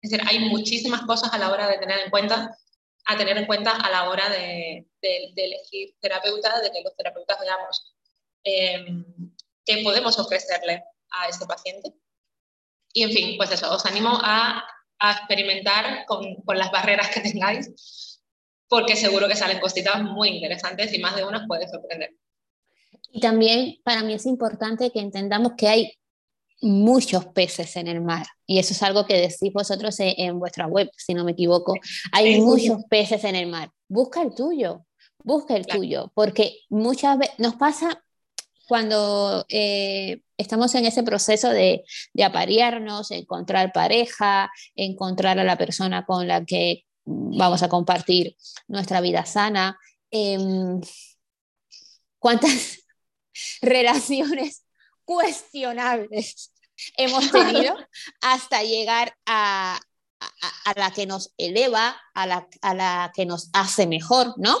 Es 0.00 0.10
decir, 0.10 0.26
hay 0.26 0.38
muchísimas 0.48 1.02
cosas 1.02 1.32
a 1.34 1.38
la 1.38 1.52
hora 1.52 1.68
de 1.68 1.76
tener 1.76 2.00
en 2.00 2.10
cuenta, 2.10 2.56
a 3.04 3.16
tener 3.18 3.36
en 3.36 3.46
cuenta 3.46 3.72
a 3.72 3.90
la 3.90 4.08
hora 4.08 4.30
de, 4.30 4.86
elegir 5.02 5.94
terapeuta, 6.00 6.58
de 6.62 6.70
que 6.70 6.82
los 6.82 6.96
terapeutas 6.96 7.38
veamos 7.38 7.94
eh, 8.44 9.04
qué 9.66 9.82
podemos 9.84 10.18
ofrecerle 10.18 10.82
a 11.10 11.28
ese 11.28 11.44
paciente 11.44 11.92
y 12.92 13.02
en 13.02 13.10
fin, 13.10 13.36
pues 13.36 13.50
eso, 13.52 13.70
os 13.72 13.84
animo 13.86 14.10
a, 14.12 14.64
a 14.98 15.12
experimentar 15.12 16.04
con, 16.06 16.36
con, 16.44 16.58
las 16.58 16.70
barreras 16.70 17.08
que 17.08 17.20
tengáis, 17.20 18.20
porque 18.68 18.96
seguro 18.96 19.28
que 19.28 19.36
salen 19.36 19.60
cositas 19.60 20.02
muy 20.02 20.28
interesantes 20.28 20.92
y 20.92 20.98
más 20.98 21.16
de 21.16 21.24
una 21.24 21.46
puede 21.46 21.68
sorprender. 21.68 22.14
Y 23.12 23.20
también 23.20 23.76
para 23.84 24.02
mí 24.02 24.14
es 24.14 24.26
importante 24.26 24.90
que 24.90 25.00
entendamos 25.00 25.52
que 25.56 25.68
hay 25.68 25.92
muchos 26.60 27.26
peces 27.26 27.76
en 27.76 27.88
el 27.88 28.00
mar. 28.00 28.26
Y 28.46 28.58
eso 28.58 28.72
es 28.72 28.82
algo 28.82 29.06
que 29.06 29.14
decís 29.14 29.52
vosotros 29.52 29.98
en, 30.00 30.14
en 30.16 30.38
vuestra 30.38 30.66
web, 30.66 30.90
si 30.96 31.14
no 31.14 31.24
me 31.24 31.32
equivoco. 31.32 31.74
Hay 32.12 32.40
muchos 32.40 32.84
peces 32.88 33.24
en 33.24 33.34
el 33.34 33.46
mar. 33.46 33.70
Busca 33.88 34.22
el 34.22 34.34
tuyo, 34.34 34.86
busca 35.24 35.56
el 35.56 35.64
claro. 35.64 35.80
tuyo, 35.80 36.12
porque 36.14 36.60
muchas 36.68 37.18
veces 37.18 37.38
nos 37.38 37.56
pasa 37.56 38.04
cuando 38.70 39.44
eh, 39.48 40.22
estamos 40.36 40.72
en 40.76 40.86
ese 40.86 41.02
proceso 41.02 41.48
de, 41.48 41.82
de 42.12 42.22
aparearnos, 42.22 43.10
encontrar 43.10 43.72
pareja, 43.72 44.48
encontrar 44.76 45.40
a 45.40 45.44
la 45.44 45.58
persona 45.58 46.06
con 46.06 46.28
la 46.28 46.44
que 46.44 46.84
vamos 47.04 47.64
a 47.64 47.68
compartir 47.68 48.36
nuestra 48.68 49.00
vida 49.00 49.26
sana. 49.26 49.76
Eh, 50.12 50.38
¿Cuántas 52.20 52.84
relaciones 53.60 54.62
cuestionables 55.04 56.52
hemos 56.96 57.28
tenido 57.32 57.74
hasta 58.20 58.62
llegar 58.62 59.16
a, 59.26 59.80
a, 60.20 60.70
a, 60.70 60.78
la 60.78 60.92
que 60.92 61.06
nos 61.06 61.34
eleva, 61.38 62.00
a 62.14 62.26
la, 62.28 62.46
a 62.62 62.74
la 62.74 63.10
que 63.16 63.26
nos 63.26 63.50
hace 63.52 63.88
mejor, 63.88 64.34
¿no? 64.36 64.56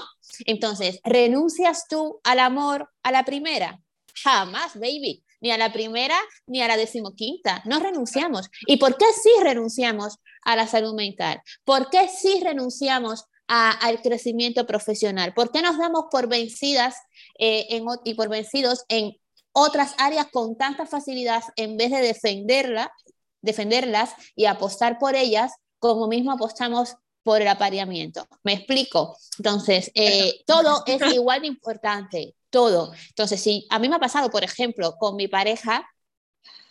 Entonces, 0.46 0.98
¿renuncias 1.04 1.86
tú 1.88 2.20
al 2.24 2.40
amor 2.40 2.90
a 3.04 3.12
la 3.12 3.24
primera? 3.24 3.80
Jamás, 4.22 4.74
baby. 4.74 5.24
Ni 5.40 5.50
a 5.50 5.58
la 5.58 5.72
primera 5.72 6.16
ni 6.46 6.60
a 6.60 6.68
la 6.68 6.76
decimoquinta. 6.76 7.62
No 7.64 7.80
renunciamos. 7.80 8.50
¿Y 8.66 8.76
por 8.76 8.96
qué 8.96 9.06
sí 9.22 9.30
renunciamos 9.42 10.18
a 10.42 10.56
la 10.56 10.66
salud 10.66 10.94
mental? 10.94 11.40
¿Por 11.64 11.88
qué 11.88 12.08
sí 12.08 12.40
renunciamos 12.42 13.24
a, 13.48 13.70
al 13.70 14.02
crecimiento 14.02 14.66
profesional? 14.66 15.32
¿Por 15.32 15.50
qué 15.50 15.62
nos 15.62 15.78
damos 15.78 16.04
por 16.10 16.28
vencidas 16.28 16.96
eh, 17.38 17.66
en, 17.70 17.84
y 18.04 18.14
por 18.14 18.28
vencidos 18.28 18.84
en 18.88 19.16
otras 19.52 19.94
áreas 19.98 20.26
con 20.30 20.56
tanta 20.56 20.86
facilidad 20.86 21.42
en 21.56 21.76
vez 21.76 21.90
de 21.90 22.02
defenderla, 22.02 22.92
defenderlas 23.40 24.12
y 24.36 24.44
apostar 24.44 24.98
por 24.98 25.14
ellas 25.14 25.52
como 25.78 26.06
mismo 26.06 26.32
apostamos 26.32 26.96
por 27.22 27.42
el 27.42 27.48
apareamiento. 27.48 28.26
¿Me 28.42 28.52
explico? 28.54 29.16
Entonces, 29.38 29.90
eh, 29.94 30.42
todo 30.46 30.82
es 30.86 31.00
igual 31.14 31.42
de 31.42 31.48
importante 31.48 32.34
todo. 32.50 32.92
Entonces, 33.08 33.42
si 33.42 33.66
a 33.70 33.78
mí 33.78 33.88
me 33.88 33.96
ha 33.96 34.00
pasado, 34.00 34.30
por 34.30 34.44
ejemplo, 34.44 34.96
con 34.98 35.16
mi 35.16 35.28
pareja 35.28 35.88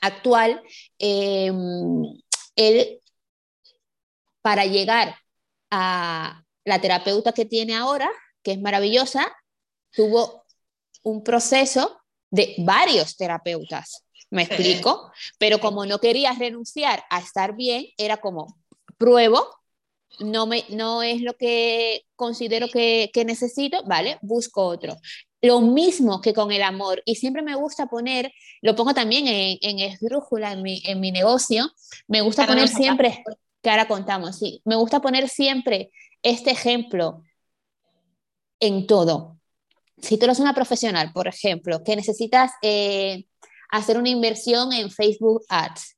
actual, 0.01 0.61
eh, 0.99 1.51
él, 2.55 3.01
para 4.41 4.65
llegar 4.65 5.15
a 5.71 6.43
la 6.65 6.81
terapeuta 6.81 7.33
que 7.33 7.45
tiene 7.45 7.75
ahora, 7.75 8.09
que 8.43 8.51
es 8.51 8.61
maravillosa, 8.61 9.25
tuvo 9.91 10.45
un 11.03 11.23
proceso 11.23 12.01
de 12.29 12.55
varios 12.59 13.17
terapeutas, 13.17 14.03
¿me 14.29 14.43
explico? 14.43 15.11
Pero 15.37 15.59
como 15.59 15.85
no 15.85 15.99
quería 15.99 16.33
renunciar 16.33 17.03
a 17.09 17.19
estar 17.19 17.55
bien, 17.55 17.87
era 17.97 18.17
como, 18.17 18.57
pruebo, 18.97 19.47
no, 20.19 20.45
me, 20.45 20.65
no 20.69 21.01
es 21.01 21.21
lo 21.21 21.35
que 21.35 22.05
considero 22.15 22.67
que, 22.67 23.09
que 23.13 23.25
necesito, 23.25 23.83
¿vale? 23.85 24.19
Busco 24.21 24.65
otro 24.65 24.97
lo 25.41 25.61
mismo 25.61 26.21
que 26.21 26.33
con 26.33 26.51
el 26.51 26.63
amor. 26.63 27.01
Y 27.05 27.15
siempre 27.15 27.41
me 27.41 27.55
gusta 27.55 27.87
poner, 27.87 28.33
lo 28.61 28.75
pongo 28.75 28.93
también 28.93 29.27
en, 29.27 29.57
en 29.61 29.79
esdrújula, 29.79 30.53
en 30.53 30.61
mi, 30.61 30.81
en 30.85 30.99
mi 30.99 31.11
negocio, 31.11 31.71
me 32.07 32.21
gusta 32.21 32.45
poner 32.45 32.67
siempre, 32.67 33.23
que 33.61 33.69
ahora 33.69 33.87
contamos, 33.87 34.37
sí, 34.37 34.61
me 34.65 34.75
gusta 34.75 35.01
poner 35.01 35.29
siempre 35.29 35.91
este 36.21 36.51
ejemplo 36.51 37.23
en 38.59 38.87
todo. 38.87 39.37
Si 40.01 40.17
tú 40.17 40.25
eres 40.25 40.39
una 40.39 40.53
profesional, 40.53 41.11
por 41.13 41.27
ejemplo, 41.27 41.83
que 41.83 41.95
necesitas 41.95 42.51
eh, 42.61 43.25
hacer 43.69 43.97
una 43.97 44.09
inversión 44.09 44.73
en 44.73 44.91
Facebook 44.91 45.43
Ads, 45.49 45.97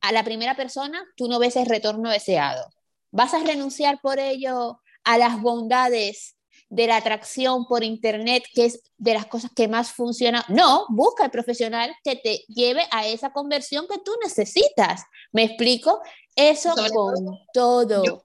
a 0.00 0.12
la 0.12 0.24
primera 0.24 0.56
persona 0.56 1.04
tú 1.16 1.28
no 1.28 1.38
ves 1.38 1.56
el 1.56 1.66
retorno 1.66 2.10
deseado. 2.10 2.68
¿Vas 3.12 3.34
a 3.34 3.44
renunciar 3.44 4.00
por 4.00 4.18
ello 4.18 4.80
a 5.04 5.18
las 5.18 5.40
bondades 5.40 6.36
de 6.72 6.86
la 6.86 6.96
atracción 6.96 7.66
por 7.66 7.84
internet, 7.84 8.44
que 8.54 8.64
es 8.64 8.82
de 8.96 9.12
las 9.12 9.26
cosas 9.26 9.50
que 9.54 9.68
más 9.68 9.92
funciona. 9.92 10.42
No, 10.48 10.86
busca 10.88 11.26
el 11.26 11.30
profesional 11.30 11.94
que 12.02 12.16
te 12.16 12.44
lleve 12.48 12.86
a 12.90 13.06
esa 13.06 13.30
conversión 13.30 13.86
que 13.86 13.98
tú 14.02 14.12
necesitas. 14.22 15.04
¿Me 15.32 15.44
explico? 15.44 16.00
Eso 16.34 16.74
Sobre 16.74 16.88
con 16.88 17.38
todo. 17.52 18.02
Yo, 18.02 18.24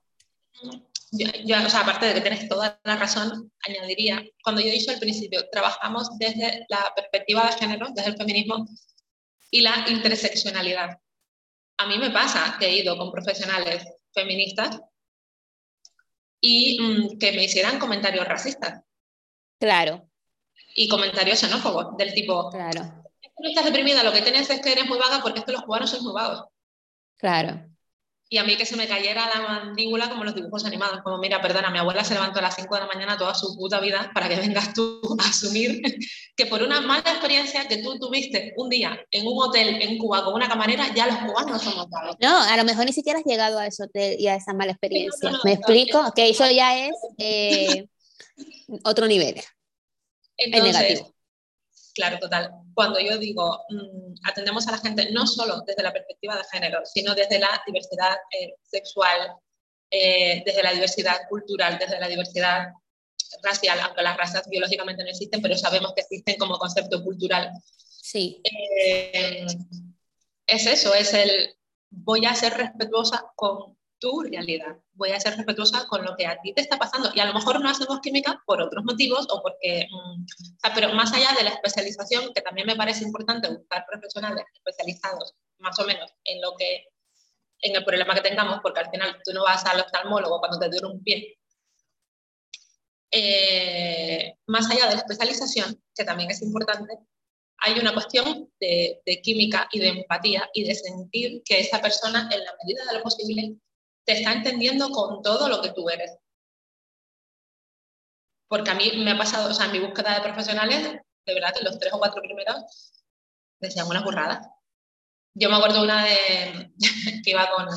yo, 1.12 1.28
yo, 1.44 1.58
o 1.58 1.70
sea, 1.70 1.82
aparte 1.82 2.06
de 2.06 2.14
que 2.14 2.22
tienes 2.22 2.48
toda 2.48 2.80
la 2.86 2.96
razón, 2.96 3.52
añadiría, 3.68 4.24
cuando 4.42 4.62
yo 4.62 4.70
he 4.70 4.72
dicho 4.72 4.92
al 4.92 5.00
principio, 5.00 5.46
trabajamos 5.52 6.18
desde 6.18 6.66
la 6.70 6.94
perspectiva 6.96 7.48
de 7.48 7.58
género, 7.58 7.88
desde 7.94 8.12
el 8.12 8.18
feminismo 8.18 8.66
y 9.52 9.60
la 9.60 9.84
interseccionalidad. 9.90 10.98
A 11.80 11.86
mí 11.86 11.98
me 11.98 12.12
pasa 12.12 12.56
que 12.58 12.68
he 12.68 12.78
ido 12.78 12.98
con 12.98 13.12
profesionales 13.12 13.84
feministas 14.14 14.80
y 16.42 16.80
mmm, 16.80 17.18
que 17.18 17.32
me 17.32 17.44
hicieran 17.44 17.80
comentarios 17.80 18.28
racistas. 18.28 18.82
Claro. 19.60 20.10
Y 20.76 20.88
comentarios 20.88 21.40
xenófobos, 21.40 21.98
del 21.98 22.14
tipo, 22.14 22.50
claro. 22.52 22.82
no 23.40 23.50
estás 23.50 23.66
deprimida, 23.66 24.04
lo 24.04 24.12
que 24.12 24.22
tienes 24.22 24.50
es 24.50 24.62
que 24.62 24.72
eres 24.72 24.86
muy 24.86 25.00
vaga 25.00 25.22
porque 25.22 25.40
es 25.40 25.46
que 25.46 25.52
los 25.52 25.64
cubanos 25.64 25.90
son 25.90 26.04
muy 26.04 26.14
vagos. 26.14 26.46
Claro. 27.18 27.67
Y 28.30 28.38
a 28.40 28.44
mí 28.44 28.58
que 28.58 28.66
se 28.66 28.76
me 28.76 28.88
cayera 28.88 29.30
la 29.34 29.42
mandíbula 29.42 30.10
como 30.10 30.26
los 30.26 30.36
dibujos 30.36 30.66
animados, 30.66 31.02
como 31.02 31.18
mira, 31.18 31.42
perdona, 31.42 31.70
mi 31.70 31.80
abuela 31.80 32.04
se 32.04 32.14
levantó 32.14 32.40
a 32.40 32.42
las 32.42 32.56
5 32.56 32.76
de 32.76 32.82
la 32.82 32.88
mañana 32.88 33.18
toda 33.18 33.34
su 33.34 33.56
puta 33.56 33.80
vida 33.80 34.12
para 34.14 34.28
que 34.28 34.36
vengas 34.36 34.74
tú 34.74 35.02
a 35.20 35.30
asumir 35.30 35.82
que 36.36 36.46
por 36.46 36.62
una 36.62 36.82
mala 36.82 37.10
experiencia 37.10 37.68
que 37.68 37.78
tú 37.78 37.98
tuviste 37.98 38.54
un 38.58 38.70
día 38.70 39.00
en 39.12 39.26
un 39.26 39.42
hotel 39.42 39.82
en 39.82 39.98
Cuba 39.98 40.26
con 40.26 40.34
una 40.34 40.50
camarera, 40.50 40.94
ya 40.94 41.08
los 41.08 41.18
cubanos 41.20 41.62
somos 41.62 41.88
malos. 41.90 42.18
No, 42.20 42.42
a 42.42 42.58
lo 42.58 42.66
mejor 42.66 42.86
ni 42.86 42.94
siquiera 42.94 43.20
has 43.20 43.26
llegado 43.26 43.60
a 43.60 43.68
ese 43.68 43.84
hotel 43.84 44.18
y 44.20 44.28
a 44.28 44.36
esa 44.36 44.54
mala 44.54 44.74
experiencia. 44.74 45.32
No, 45.32 45.38
no, 45.38 45.44
¿Me 45.46 45.54
explico? 45.54 46.02
Que 46.02 46.08
okay, 46.10 46.32
eso 46.32 46.50
ya 46.52 46.86
es 46.86 46.96
eh, 47.18 47.88
otro 48.84 49.08
nivel. 49.08 49.42
Entonces, 50.38 50.70
es 50.70 50.80
negativo. 50.80 51.17
Claro, 51.98 52.20
total. 52.20 52.52
Cuando 52.76 53.00
yo 53.00 53.18
digo, 53.18 53.60
mmm, 53.70 54.14
atendemos 54.24 54.68
a 54.68 54.72
la 54.72 54.78
gente 54.78 55.12
no 55.12 55.26
solo 55.26 55.62
desde 55.66 55.82
la 55.82 55.92
perspectiva 55.92 56.36
de 56.36 56.44
género, 56.52 56.86
sino 56.86 57.16
desde 57.16 57.40
la 57.40 57.60
diversidad 57.66 58.16
eh, 58.40 58.54
sexual, 58.62 59.34
eh, 59.90 60.44
desde 60.46 60.62
la 60.62 60.74
diversidad 60.74 61.28
cultural, 61.28 61.80
desde 61.80 62.00
la 62.00 62.08
diversidad 62.08 62.68
racial, 63.42 63.80
aunque 63.80 64.04
las 64.04 64.16
razas 64.16 64.48
biológicamente 64.48 65.04
no 65.04 65.10
existen, 65.10 65.42
pero 65.42 65.58
sabemos 65.58 65.94
que 65.96 66.02
existen 66.02 66.38
como 66.38 66.60
concepto 66.60 67.04
cultural. 67.04 67.52
Sí. 67.88 68.44
Eh, 68.44 69.48
es 70.46 70.66
eso, 70.68 70.94
es 70.94 71.16
el 71.16 71.56
voy 71.90 72.28
a 72.28 72.36
ser 72.36 72.54
respetuosa 72.54 73.26
con 73.36 73.77
tu 74.00 74.22
realidad. 74.22 74.78
Voy 74.94 75.12
a 75.12 75.20
ser 75.20 75.36
respetuosa 75.36 75.88
con 75.88 76.04
lo 76.04 76.16
que 76.16 76.26
a 76.26 76.40
ti 76.42 76.54
te 76.54 76.62
está 76.62 76.78
pasando. 76.78 77.10
Y 77.14 77.20
a 77.20 77.26
lo 77.26 77.34
mejor 77.34 77.60
no 77.62 77.70
hacemos 77.70 78.00
química 78.02 78.42
por 78.46 78.62
otros 78.62 78.84
motivos 78.84 79.28
o 79.30 79.42
porque, 79.42 79.88
mm, 79.90 80.24
o 80.24 80.60
sea, 80.62 80.74
pero 80.74 80.94
más 80.94 81.14
allá 81.14 81.34
de 81.38 81.44
la 81.44 81.52
especialización, 81.52 82.34
que 82.34 82.42
también 82.42 82.68
me 82.68 82.76
parece 82.76 83.04
importante 83.04 83.50
buscar 83.50 83.86
profesionales 83.90 84.46
especializados 84.54 85.36
más 85.60 85.80
o 85.80 85.86
menos 85.86 86.12
en 86.24 86.42
lo 86.42 86.56
que 86.58 86.86
en 87.62 87.76
el 87.76 87.84
problema 87.84 88.14
que 88.14 88.22
tengamos, 88.22 88.60
porque 88.62 88.82
al 88.82 88.90
final 88.92 89.20
tú 89.24 89.34
no 89.34 89.44
vas 89.44 89.66
al 89.66 89.80
oftalmólogo 89.80 90.40
cuando 90.40 90.60
te 90.60 90.70
duele 90.70 90.88
un 90.88 91.04
pie. 91.04 91.40
Eh, 93.10 94.36
más 94.48 94.70
allá 94.70 94.88
de 94.88 94.96
la 94.96 95.02
especialización, 95.02 95.82
que 95.96 96.04
también 96.04 96.30
es 96.30 96.42
importante, 96.42 96.94
hay 97.60 97.80
una 97.80 97.94
cuestión 97.94 98.52
de, 98.60 99.02
de, 99.06 99.22
química 99.22 99.68
y 99.72 99.80
de 99.80 99.88
empatía 99.88 100.48
y 100.54 100.66
de 100.66 100.76
sentir 100.76 101.42
que 101.44 101.60
esa 101.60 101.82
persona, 101.82 102.30
en 102.32 102.44
la 102.44 102.54
medida 102.64 102.86
de 102.86 102.98
lo 102.98 103.04
posible, 103.04 103.58
te 104.08 104.14
está 104.14 104.32
entendiendo 104.32 104.90
con 104.90 105.22
todo 105.22 105.50
lo 105.50 105.62
que 105.62 105.74
tú 105.74 105.90
eres. 105.90 106.18
Porque 108.48 108.72
a 108.72 108.76
mí 108.76 108.94
me 109.04 109.12
ha 109.12 109.18
pasado, 109.18 109.52
o 109.52 109.54
sea, 109.54 109.66
en 109.66 109.74
mi 109.74 109.80
búsqueda 109.80 110.16
de 110.16 110.22
profesionales, 110.22 110.82
de 111.26 111.34
verdad, 111.34 111.54
en 111.58 111.66
los 111.66 111.78
tres 111.78 111.92
o 111.92 112.00
cuatro 112.00 112.22
primeros, 112.22 112.94
decían 113.60 113.86
unas 113.88 114.06
burradas. 114.06 114.48
Yo 115.34 115.50
me 115.50 115.58
acuerdo 115.58 115.84
una 115.84 116.06
de 116.06 116.72
que 117.24 117.32
iba 117.32 117.50
con, 117.52 117.68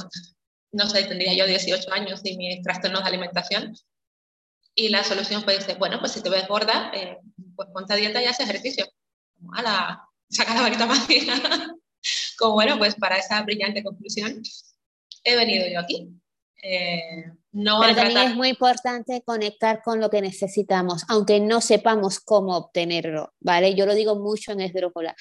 no 0.73 0.89
sé, 0.89 1.03
tendría 1.03 1.35
yo 1.35 1.47
18 1.47 1.93
años 1.93 2.21
y 2.23 2.37
mis 2.37 2.63
trastornos 2.63 3.03
de 3.03 3.09
alimentación. 3.09 3.75
Y 4.77 4.89
la 4.89 5.03
solución 5.03 5.43
fue, 5.43 5.59
dice, 5.59 5.75
bueno, 5.75 5.99
pues 5.99 6.13
si 6.13 6.23
te 6.23 6.31
ves 6.31 6.47
gorda, 6.47 6.93
eh, 6.95 7.19
pues 7.57 7.69
ponte 7.73 7.93
a 7.93 7.97
dieta 7.97 8.23
y 8.23 8.27
haz 8.27 8.39
ejercicio. 8.39 8.87
Como, 9.37 9.53
la 9.55 10.09
saca 10.31 10.55
la 10.55 10.63
varita 10.63 10.87
mágica. 10.87 11.35
Como, 12.39 12.55
bueno, 12.55 12.79
pues 12.79 12.95
para 12.95 13.19
esa 13.19 13.43
brillante 13.43 13.83
conclusión 13.83 14.41
he 15.25 15.37
venido 15.37 15.67
yo 15.69 15.81
aquí. 15.81 16.20
Eh, 16.63 17.25
no 17.53 17.81
Pero 17.81 17.95
también 17.95 18.19
es 18.19 18.37
muy 18.37 18.51
importante 18.51 19.23
conectar 19.23 19.83
con 19.83 20.01
lo 20.01 20.11
que 20.11 20.21
necesitamos, 20.21 21.05
aunque 21.09 21.41
no 21.41 21.61
sepamos 21.61 22.21
cómo 22.21 22.57
obtenerlo, 22.57 23.33
¿vale? 23.41 23.75
Yo 23.75 23.87
lo 23.87 23.95
digo 23.95 24.17
mucho 24.17 24.53
en 24.53 24.61
Esdrújula. 24.61 25.17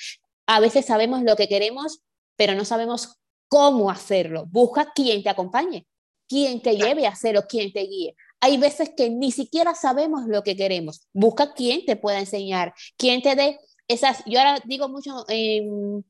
A 0.46 0.60
veces 0.60 0.86
sabemos 0.86 1.24
lo 1.24 1.36
que 1.36 1.48
queremos, 1.48 2.02
pero 2.36 2.56
no 2.56 2.66
sabemos 2.66 3.20
cómo 3.48 3.90
hacerlo. 3.90 4.46
Busca 4.48 4.92
quien 4.94 5.24
te 5.24 5.30
acompañe, 5.30 5.88
quien 6.28 6.62
te 6.62 6.78
lleve 6.78 7.08
a 7.08 7.12
hacerlo, 7.12 7.46
quien 7.48 7.74
te 7.74 7.82
guíe. 7.82 8.16
Hay 8.42 8.58
veces 8.58 8.92
que 8.96 9.10
ni 9.10 9.32
siquiera 9.32 9.76
sabemos 9.76 10.26
lo 10.28 10.44
que 10.44 10.56
queremos. 10.56 11.08
Busca 11.12 11.54
quien 11.54 11.86
te 11.86 11.96
pueda 11.96 12.20
enseñar, 12.20 12.74
quien 12.98 13.22
te 13.22 13.36
dé 13.36 13.60
esas. 13.88 14.24
Yo 14.26 14.40
ahora 14.40 14.62
digo 14.66 14.88
mucho 14.88 15.26
en, 15.28 16.06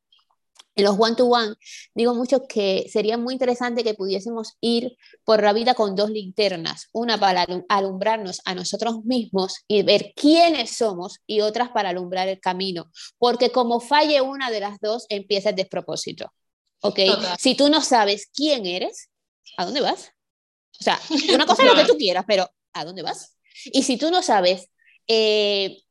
en 0.79 0.85
los 0.85 0.99
one-to-one, 0.99 1.55
digo 1.93 2.15
mucho 2.15 2.47
que 2.47 2.87
sería 2.91 3.17
muy 3.17 3.33
interesante 3.33 3.83
que 3.83 3.93
pudiésemos 3.93 4.57
ir 4.61 4.97
por 5.23 5.43
la 5.43 5.53
vida 5.53 5.73
con 5.73 5.95
dos 5.95 6.09
linternas, 6.09 6.87
una 6.91 7.19
para 7.19 7.45
alumbrarnos 7.69 8.41
a 8.45 8.55
nosotros 8.55 9.03
mismos 9.03 9.63
y 9.67 9.83
ver 9.83 10.13
quiénes 10.15 10.71
somos 10.75 11.19
y 11.27 11.41
otras 11.41 11.69
para 11.69 11.89
alumbrar 11.89 12.27
el 12.27 12.39
camino, 12.39 12.91
porque 13.17 13.51
como 13.51 13.79
falle 13.79 14.21
una 14.21 14.49
de 14.51 14.59
las 14.59 14.79
dos, 14.79 15.05
empieza 15.09 15.49
el 15.49 15.55
despropósito. 15.55 16.31
¿Ok? 16.81 16.99
Si 17.37 17.55
tú 17.55 17.69
no 17.69 17.81
sabes 17.81 18.29
quién 18.33 18.65
eres, 18.65 19.09
¿a 19.57 19.65
dónde 19.65 19.81
vas? 19.81 20.11
O 20.79 20.83
sea, 20.83 20.99
una 21.33 21.45
cosa 21.45 21.63
es 21.63 21.69
lo 21.69 21.75
que 21.75 21.85
tú 21.85 21.97
quieras, 21.97 22.23
pero 22.27 22.49
¿a 22.73 22.85
dónde 22.85 23.01
vas? 23.01 23.35
Y 23.65 23.83
si 23.83 23.97
tú 23.97 24.09
no 24.11 24.21
sabes 24.23 24.69
eh, 25.07 25.81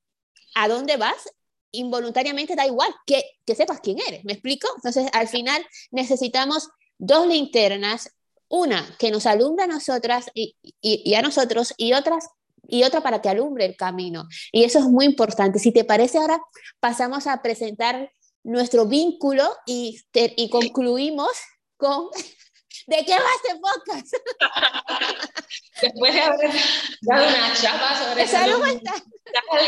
a 0.55 0.69
dónde 0.69 0.97
vas, 0.97 1.29
involuntariamente 1.73 2.57
da 2.57 2.67
igual 2.67 2.95
que, 3.07 3.23
que 3.45 3.55
sepas 3.55 3.81
quién 3.81 3.99
eres, 4.07 4.25
¿me 4.25 4.33
explico? 4.33 4.69
Entonces, 4.77 5.09
al 5.13 5.29
final 5.29 5.65
necesitamos 5.91 6.69
dos 6.99 7.27
linternas, 7.27 8.11
una 8.49 8.97
que 8.99 9.11
nos 9.11 9.27
alumbre 9.27 9.65
a 9.65 9.69
nosotras 9.69 10.31
y, 10.35 10.57
y, 10.81 11.15
a 11.15 11.23
nosotros 11.23 11.75
y 11.77 11.93
otras 11.93 12.29
y 12.67 12.83
otra 12.83 13.03
para 13.03 13.23
que 13.23 13.29
alumbre 13.29 13.65
el 13.65 13.77
camino. 13.77 14.29
Y 14.53 14.65
eso 14.65 14.79
es 14.79 14.85
muy 14.85 15.07
importante. 15.07 15.59
Si 15.59 15.73
te 15.73 15.85
parece, 15.85 16.19
ahora 16.19 16.41
pasamos 16.81 17.27
a 17.27 17.41
presentar 17.41 18.11
nuestro 18.45 18.87
vínculo 18.87 19.51
y, 19.67 20.01
y 20.13 20.51
concluimos 20.51 21.31
con 21.79 22.09
¿De 22.89 23.05
qué 23.05 23.13
va 23.13 23.27
este 23.37 23.61
podcast? 23.61 24.15
Después 25.83 26.15
de 26.15 26.21
haber 26.23 26.51
dado 27.03 27.29
una 27.29 27.55
chapa 27.55 27.99
sobre 28.03 28.23
eso 28.23 28.39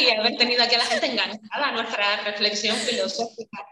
y 0.01 0.11
haber 0.11 0.37
tenido 0.39 0.63
aquí 0.63 0.77
a 0.77 0.79
la 0.79 0.87
gente 0.87 1.07
enganchada 1.07 1.69
a 1.69 1.73
nuestra 1.73 2.23
reflexión 2.23 2.75
filosófica 2.79 3.69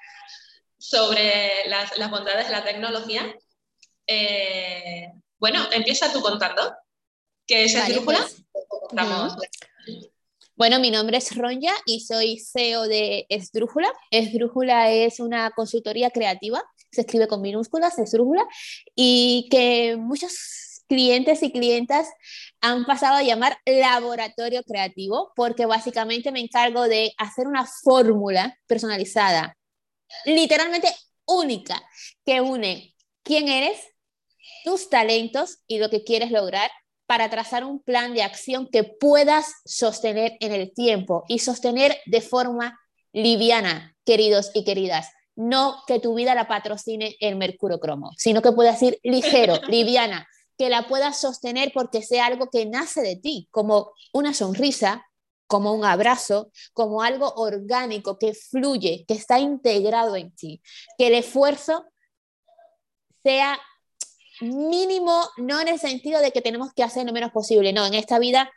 sobre 0.77 1.67
las, 1.67 1.97
las 1.97 2.11
bondades 2.11 2.49
de 2.49 2.53
la 2.53 2.63
tecnología. 2.63 3.35
Eh, 4.07 5.13
bueno, 5.39 5.67
empieza 5.73 6.13
tú 6.13 6.21
contando. 6.21 6.77
¿Qué 7.47 7.65
es 7.65 7.73
vale, 7.73 7.87
Esdrújula? 7.87 8.29
Pues, 8.91 9.51
bueno, 10.57 10.79
mi 10.79 10.91
nombre 10.91 11.17
es 11.17 11.35
Ronja 11.35 11.73
y 11.87 12.01
soy 12.01 12.39
CEO 12.39 12.83
de 12.83 13.25
Esdrújula. 13.31 13.91
Esdrújula 14.11 14.91
es 14.91 15.21
una 15.21 15.51
consultoría 15.53 16.11
creativa 16.11 16.63
se 16.91 17.03
escribe 17.03 17.29
con 17.29 17.41
minúsculas, 17.41 17.99
es 17.99 18.13
rújula, 18.17 18.47
y 18.95 19.49
que 19.51 19.97
muchos 19.99 20.59
clientes 20.89 21.43
y 21.43 21.53
clientas 21.53 22.09
han 22.61 22.85
pasado 22.85 23.17
a 23.17 23.23
llamar 23.23 23.59
laboratorio 23.67 24.63
creativo, 24.65 25.33
porque 25.37 25.67
básicamente 25.67 26.33
me 26.33 26.41
encargo 26.41 26.89
de 26.89 27.13
hacer 27.19 27.47
una 27.47 27.67
fórmula 27.67 28.59
personalizada, 28.67 29.57
literalmente 30.25 30.89
única, 31.27 31.81
que 32.25 32.41
une 32.41 32.95
quién 33.23 33.49
eres, 33.49 33.79
tus 34.65 34.89
talentos 34.89 35.59
y 35.67 35.79
lo 35.79 35.91
que 35.91 36.03
quieres 36.03 36.31
lograr 36.31 36.71
para 37.07 37.31
trazar 37.31 37.65
un 37.65 37.83
plan 37.83 38.15
de 38.15 38.23
acción 38.23 38.67
que 38.71 38.85
puedas 38.85 39.47
sostener 39.65 40.37
en 40.41 40.53
el 40.53 40.73
tiempo 40.73 41.25
y 41.29 41.39
sostener 41.39 41.99
de 42.07 42.21
forma 42.23 42.79
liviana, 43.13 43.97
queridos 44.05 44.51
y 44.55 44.65
queridas 44.65 45.09
no 45.39 45.85
que 45.87 46.01
tu 46.01 46.15
vida 46.15 46.35
la 46.35 46.49
patrocine 46.49 47.17
el 47.21 47.37
mercurio 47.37 47.79
cromo, 47.79 48.11
sino 48.17 48.43
que 48.43 48.51
puedas 48.51 48.83
ir 48.83 48.99
ligero, 49.05 49.55
liviana, 49.69 50.27
que 50.59 50.69
la 50.69 50.89
puedas 50.89 51.21
sostener 51.21 51.71
porque 51.73 52.03
sea 52.03 52.27
algo 52.27 52.51
que 52.51 52.67
nace 52.67 53.03
de 53.03 53.15
ti, 53.15 53.47
como 53.53 53.93
una 54.13 54.35
sonrisa, 54.35 55.07
como 55.47 55.73
un 55.73 55.85
abrazo, 55.85 56.51
como 56.73 57.03
algo 57.03 57.33
orgánico 57.37 58.19
que 58.19 58.35
fluye, 58.35 59.05
que 59.07 59.15
está 59.15 59.39
integrado 59.39 60.17
en 60.17 60.35
ti, 60.35 60.61
que 60.99 61.07
el 61.07 61.15
esfuerzo 61.15 61.87
sea 63.23 63.61
mínimo, 64.41 65.23
no 65.37 65.61
en 65.61 65.69
el 65.69 65.79
sentido 65.79 66.21
de 66.21 66.33
que 66.33 66.43
tenemos 66.43 66.73
que 66.75 66.83
hacer 66.83 67.07
lo 67.07 67.13
menos 67.13 67.31
posible, 67.31 67.73
no, 67.73 67.87
en 67.87 67.95
esta 67.95 68.19
vida 68.19 68.51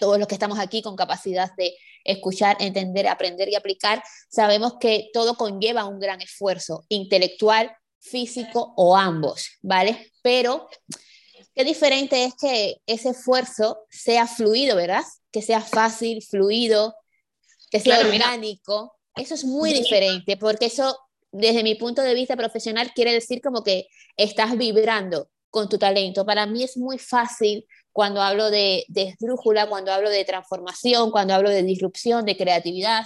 todos 0.00 0.18
los 0.18 0.26
que 0.26 0.34
estamos 0.34 0.58
aquí 0.58 0.82
con 0.82 0.96
capacidad 0.96 1.54
de 1.56 1.76
escuchar, 2.04 2.56
entender, 2.60 3.08
aprender 3.08 3.48
y 3.48 3.54
aplicar, 3.54 4.02
sabemos 4.28 4.74
que 4.80 5.10
todo 5.12 5.34
conlleva 5.36 5.84
un 5.84 5.98
gran 5.98 6.20
esfuerzo 6.20 6.84
intelectual, 6.88 7.74
físico 8.00 8.74
o 8.76 8.96
ambos, 8.96 9.48
¿vale? 9.62 10.12
Pero 10.22 10.68
qué 11.54 11.64
diferente 11.64 12.24
es 12.24 12.34
que 12.34 12.76
ese 12.86 13.10
esfuerzo 13.10 13.86
sea 13.90 14.26
fluido, 14.26 14.76
¿verdad? 14.76 15.02
Que 15.30 15.42
sea 15.42 15.60
fácil, 15.60 16.22
fluido, 16.22 16.94
que 17.70 17.80
sea 17.80 18.00
orgánico. 18.00 18.96
Eso 19.14 19.34
es 19.34 19.44
muy 19.44 19.72
diferente 19.72 20.36
porque 20.36 20.66
eso, 20.66 20.98
desde 21.30 21.62
mi 21.62 21.74
punto 21.74 22.02
de 22.02 22.14
vista 22.14 22.36
profesional, 22.36 22.92
quiere 22.94 23.12
decir 23.12 23.40
como 23.40 23.62
que 23.62 23.86
estás 24.16 24.56
vibrando 24.56 25.28
con 25.50 25.68
tu 25.68 25.78
talento. 25.78 26.24
Para 26.24 26.46
mí 26.46 26.64
es 26.64 26.76
muy 26.76 26.98
fácil 26.98 27.66
cuando 27.92 28.22
hablo 28.22 28.50
de, 28.50 28.84
de 28.88 29.14
cuando 29.68 29.92
hablo 29.92 30.10
de 30.10 30.24
transformación, 30.24 31.10
cuando 31.10 31.34
hablo 31.34 31.50
de 31.50 31.62
disrupción, 31.62 32.24
de 32.24 32.36
creatividad. 32.36 33.04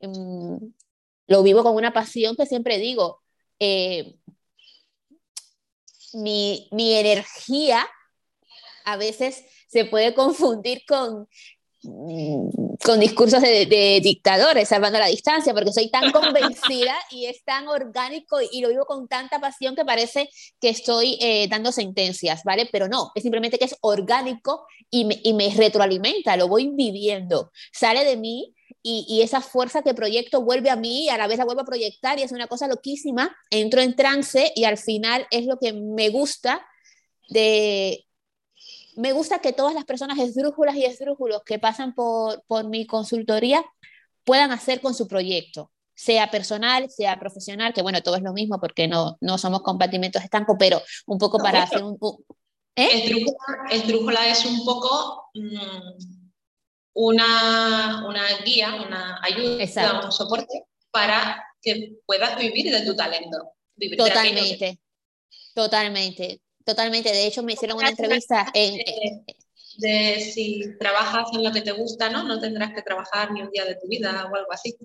Em, 0.00 0.72
lo 1.26 1.42
vivo 1.42 1.62
con 1.62 1.74
una 1.74 1.92
pasión 1.92 2.36
que 2.36 2.46
siempre 2.46 2.78
digo, 2.78 3.22
eh, 3.58 4.14
mi, 6.14 6.68
mi 6.72 6.94
energía 6.94 7.86
a 8.84 8.96
veces 8.96 9.44
se 9.68 9.84
puede 9.84 10.14
confundir 10.14 10.82
con, 10.86 11.28
con 11.82 12.98
discursos 12.98 13.40
de, 13.40 14.00
dictadores, 14.02 14.68
salvando 14.68 14.98
la 14.98 15.06
distancia, 15.06 15.54
porque 15.54 15.72
soy 15.72 15.90
tan 15.90 16.10
convencida 16.10 16.96
y 17.10 17.26
es 17.26 17.44
tan 17.44 17.68
orgánico 17.68 18.38
y 18.40 18.60
lo 18.60 18.68
vivo 18.68 18.84
con 18.84 19.06
tanta 19.06 19.40
pasión 19.40 19.76
que 19.76 19.84
parece 19.84 20.28
que 20.60 20.70
estoy 20.70 21.18
eh, 21.20 21.46
dando 21.48 21.70
sentencias, 21.70 22.42
¿vale? 22.44 22.68
Pero 22.72 22.88
no, 22.88 23.12
es 23.14 23.22
simplemente 23.22 23.58
que 23.58 23.66
es 23.66 23.76
orgánico 23.80 24.66
y 24.90 25.04
me, 25.04 25.20
y 25.22 25.34
me 25.34 25.50
retroalimenta, 25.54 26.36
lo 26.36 26.48
voy 26.48 26.70
viviendo, 26.74 27.52
sale 27.72 28.04
de 28.04 28.16
mí 28.16 28.54
y, 28.82 29.06
y, 29.08 29.22
esa 29.22 29.40
fuerza 29.40 29.82
que 29.82 29.94
proyecto 29.94 30.42
vuelve 30.42 30.70
a 30.70 30.76
mí 30.76 31.04
y 31.04 31.08
a 31.08 31.18
la 31.18 31.26
vez 31.26 31.38
la 31.38 31.44
vuelvo 31.44 31.62
a 31.62 31.66
proyectar 31.66 32.18
y 32.18 32.22
es 32.22 32.32
una 32.32 32.48
cosa 32.48 32.68
loquísima, 32.68 33.36
entro 33.50 33.80
en 33.80 33.94
trance 33.94 34.52
y 34.54 34.64
al 34.64 34.78
final 34.78 35.26
es 35.30 35.46
lo 35.46 35.58
que 35.58 35.72
me 35.72 36.08
gusta 36.10 36.64
de, 37.28 38.07
me 38.98 39.12
gusta 39.12 39.38
que 39.38 39.52
todas 39.52 39.74
las 39.74 39.84
personas 39.84 40.18
esdrújulas 40.18 40.74
y 40.74 40.84
esdrújulos 40.84 41.42
que 41.44 41.60
pasan 41.60 41.94
por, 41.94 42.42
por 42.48 42.68
mi 42.68 42.84
consultoría 42.84 43.64
puedan 44.24 44.50
hacer 44.50 44.80
con 44.80 44.92
su 44.92 45.06
proyecto, 45.06 45.70
sea 45.94 46.32
personal, 46.32 46.90
sea 46.90 47.18
profesional, 47.20 47.72
que 47.72 47.82
bueno, 47.82 48.02
todo 48.02 48.16
es 48.16 48.22
lo 48.22 48.32
mismo 48.32 48.58
porque 48.58 48.88
no, 48.88 49.16
no 49.20 49.38
somos 49.38 49.62
compartimentos 49.62 50.24
estancos, 50.24 50.56
pero 50.58 50.82
un 51.06 51.16
poco 51.16 51.38
para 51.38 51.62
hacer 51.62 51.84
un... 51.84 51.96
¿eh? 52.74 53.08
Esdrújula, 53.70 54.28
es 54.28 54.44
un 54.44 54.64
poco 54.64 55.30
mm, 55.32 55.92
una, 56.94 58.04
una, 58.04 58.24
guía, 58.44 58.82
una 58.84 59.20
ayuda, 59.22 60.02
un 60.04 60.10
soporte 60.10 60.64
para 60.90 61.46
que 61.62 61.98
puedas 62.04 62.36
vivir 62.36 62.72
de 62.72 62.84
tu 62.84 62.96
talento. 62.96 63.52
Totalmente. 63.96 64.80
Totalmente, 65.54 66.40
totalmente. 66.68 67.10
De 67.10 67.26
hecho, 67.26 67.42
me 67.42 67.54
hicieron 67.54 67.78
una 67.78 67.88
entrevista 67.88 68.46
en... 68.52 68.78
De 69.78 70.20
si 70.20 70.76
trabajas 70.78 71.28
en 71.32 71.44
lo 71.44 71.52
que 71.52 71.62
te 71.62 71.70
gusta, 71.72 72.10
¿no? 72.10 72.24
No 72.24 72.40
tendrás 72.40 72.74
que 72.74 72.82
trabajar 72.82 73.30
ni 73.30 73.42
un 73.42 73.50
día 73.50 73.64
de 73.64 73.76
tu 73.76 73.86
vida 73.86 74.28
o 74.30 74.34
algo 74.34 74.52
así. 74.52 74.76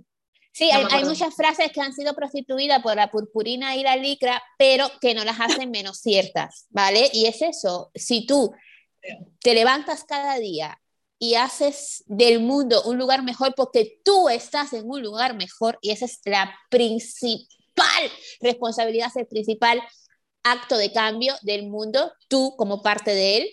Sí, 0.52 0.70
hay, 0.72 1.04
muchas 1.04 1.36
frases 1.36 1.72
que 1.72 1.82
han 1.82 1.94
sido 1.94 2.14
prostituidas 2.14 2.82
por 2.84 2.96
la 2.96 3.10
purpurina 3.10 3.76
y 3.76 3.82
la 3.82 3.96
licra, 3.96 4.42
pero 4.56 4.88
que 5.02 5.16
no 5.16 5.26
las 5.26 5.40
hacen 5.40 5.72
menos 5.72 5.98
ciertas, 5.98 6.68
¿vale? 6.70 7.10
Y 7.12 7.26
es 7.26 7.42
eso, 7.42 7.90
si 7.96 8.28
tú 8.28 8.54
te 9.42 9.56
levantas 9.56 10.04
cada 10.04 10.38
día 10.38 10.80
y 11.18 11.36
haces 11.36 12.04
del 12.06 12.40
mundo 12.40 12.84
un 12.84 13.00
lugar 13.00 13.24
mejor 13.24 13.56
porque 13.56 14.00
tú 14.06 14.30
estás 14.30 14.74
en 14.74 14.88
un 14.88 15.02
lugar 15.02 15.36
mejor 15.36 15.80
y 15.82 15.90
esa 15.90 16.06
es 16.06 16.20
la 16.26 16.54
principal 16.70 17.48
responsabilidad, 18.42 19.12
el 19.16 19.26
principal 19.26 19.82
acto 20.44 20.78
de 20.78 20.92
cambio 20.92 21.36
del 21.42 21.68
mundo, 21.68 22.12
tú 22.28 22.56
como 22.58 22.82
parte 22.82 23.12
de 23.12 23.38
él, 23.38 23.50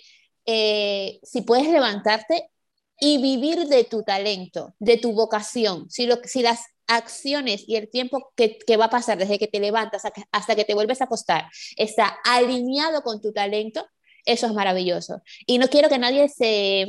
eh, 0.47 1.21
si 1.23 1.43
puedes 1.43 1.69
levantarte 1.69 2.51
y 2.99 3.21
vivir 3.23 3.67
de 3.67 3.85
tu 3.85 4.03
talento, 4.03 4.75
de 4.79 4.97
tu 4.97 5.13
vocación, 5.13 5.89
si, 5.91 6.07
lo, 6.07 6.17
si 6.25 6.43
las 6.43 6.61
acciones 6.87 7.65
y 7.67 7.77
el 7.77 7.89
tiempo 7.89 8.33
que, 8.35 8.59
va 8.77 8.87
a 8.87 8.91
pasar 8.91 9.17
desde 9.17 9.39
que 9.39 9.47
te 9.47 9.61
levantas 9.61 10.03
hasta 10.33 10.57
que 10.57 10.65
te 10.65 10.75
vuelves 10.75 11.01
a 11.01 11.05
acostar 11.05 11.47
está 11.77 12.19
alineado 12.25 13.03
con 13.03 13.21
tu 13.21 13.33
talento, 13.33 13.87
eso 14.25 14.47
es 14.47 14.53
maravilloso. 14.53 15.23
Y 15.47 15.59
no 15.59 15.69
quiero 15.69 15.89
que 15.89 15.99
nadie 15.99 16.29
se, 16.29 16.87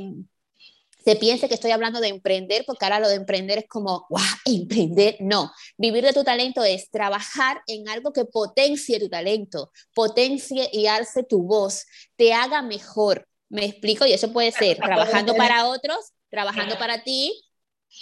se 1.04 1.16
piense 1.16 1.48
que 1.48 1.56
estoy 1.56 1.72
hablando 1.72 2.00
de 2.00 2.10
emprender, 2.10 2.64
porque 2.66 2.86
ahora 2.86 3.00
lo 3.00 3.10
de 3.10 3.16
emprender 3.16 3.60
es 3.60 3.68
como, 3.68 4.06
¡guau! 4.10 4.24
Emprender. 4.46 5.18
No, 5.20 5.52
vivir 5.78 6.04
de 6.04 6.14
tu 6.14 6.24
talento 6.24 6.64
es 6.64 6.90
trabajar 6.90 7.62
en 7.68 7.90
algo 7.90 8.14
que 8.14 8.26
potencie 8.26 9.00
tu 9.00 9.10
talento, 9.10 9.72
potencie 9.94 10.70
y 10.72 10.88
alce 10.88 11.24
tu 11.24 11.44
voz, 11.44 11.86
te 12.16 12.34
haga 12.34 12.62
mejor. 12.62 13.28
¿Me 13.50 13.66
explico? 13.66 14.06
Y 14.06 14.14
eso 14.14 14.32
puede 14.32 14.52
ser 14.52 14.78
trabajando 14.78 15.36
para 15.36 15.68
otros, 15.68 16.14
trabajando 16.30 16.78
para 16.78 17.04
ti 17.04 17.34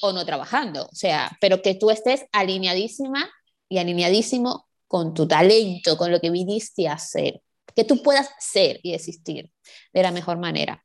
o 0.01 0.11
no 0.13 0.25
trabajando, 0.25 0.85
o 0.85 0.95
sea, 0.95 1.35
pero 1.41 1.61
que 1.63 1.73
tú 1.73 1.89
estés 1.89 2.25
alineadísima 2.31 3.27
y 3.67 3.79
alineadísimo 3.79 4.67
con 4.87 5.13
tu 5.13 5.27
talento, 5.27 5.97
con 5.97 6.11
lo 6.11 6.19
que 6.19 6.29
viniste 6.29 6.87
a 6.87 6.93
hacer, 6.93 7.41
que 7.75 7.83
tú 7.83 8.03
puedas 8.03 8.29
ser 8.39 8.79
y 8.83 8.93
existir 8.93 9.51
de 9.93 10.03
la 10.03 10.11
mejor 10.11 10.37
manera. 10.37 10.83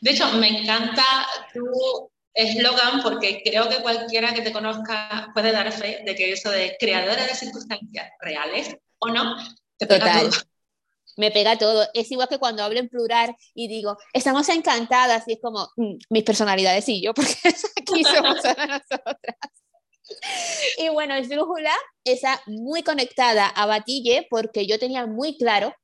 De 0.00 0.10
hecho, 0.10 0.30
me 0.32 0.48
encanta 0.48 1.04
tu 1.52 2.10
eslogan 2.34 3.02
porque 3.02 3.42
creo 3.44 3.68
que 3.68 3.82
cualquiera 3.82 4.34
que 4.34 4.42
te 4.42 4.52
conozca 4.52 5.30
puede 5.32 5.52
dar 5.52 5.72
fe 5.72 6.02
de 6.04 6.14
que 6.14 6.32
eso 6.32 6.50
de 6.50 6.76
creadora 6.78 7.26
de 7.26 7.34
circunstancias 7.34 8.10
reales 8.20 8.76
o 8.98 9.08
no, 9.08 9.36
te 9.78 9.86
pega 9.86 10.20
todo 10.20 10.30
me 11.16 11.30
pega 11.30 11.58
todo. 11.58 11.86
Es 11.94 12.10
igual 12.10 12.28
que 12.28 12.38
cuando 12.38 12.62
hablo 12.62 12.78
en 12.78 12.88
plural 12.88 13.34
y 13.54 13.68
digo, 13.68 13.96
estamos 14.12 14.48
encantadas, 14.48 15.24
y 15.26 15.32
es 15.32 15.38
como 15.42 15.68
mm, 15.76 15.96
mis 16.10 16.22
personalidades 16.22 16.88
y 16.88 17.02
yo, 17.02 17.14
porque 17.14 17.34
aquí 17.80 18.04
somos 18.04 18.36
nosotras. 18.44 19.36
Y 20.78 20.88
bueno, 20.90 21.14
Esdrújula 21.14 21.72
está 22.04 22.40
muy 22.46 22.84
conectada 22.84 23.48
a 23.48 23.66
Batille 23.66 24.26
porque 24.30 24.66
yo 24.66 24.78
tenía 24.78 25.06
muy 25.06 25.36
claro 25.36 25.74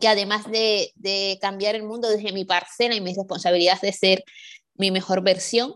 que 0.00 0.08
además 0.08 0.50
de, 0.50 0.92
de 0.96 1.38
cambiar 1.40 1.74
el 1.74 1.84
mundo 1.84 2.08
desde 2.08 2.32
mi 2.32 2.44
parcela 2.44 2.94
y 2.94 3.00
mis 3.00 3.16
responsabilidades 3.16 3.82
de 3.82 3.92
ser 3.92 4.24
mi 4.74 4.90
mejor 4.90 5.22
versión, 5.22 5.74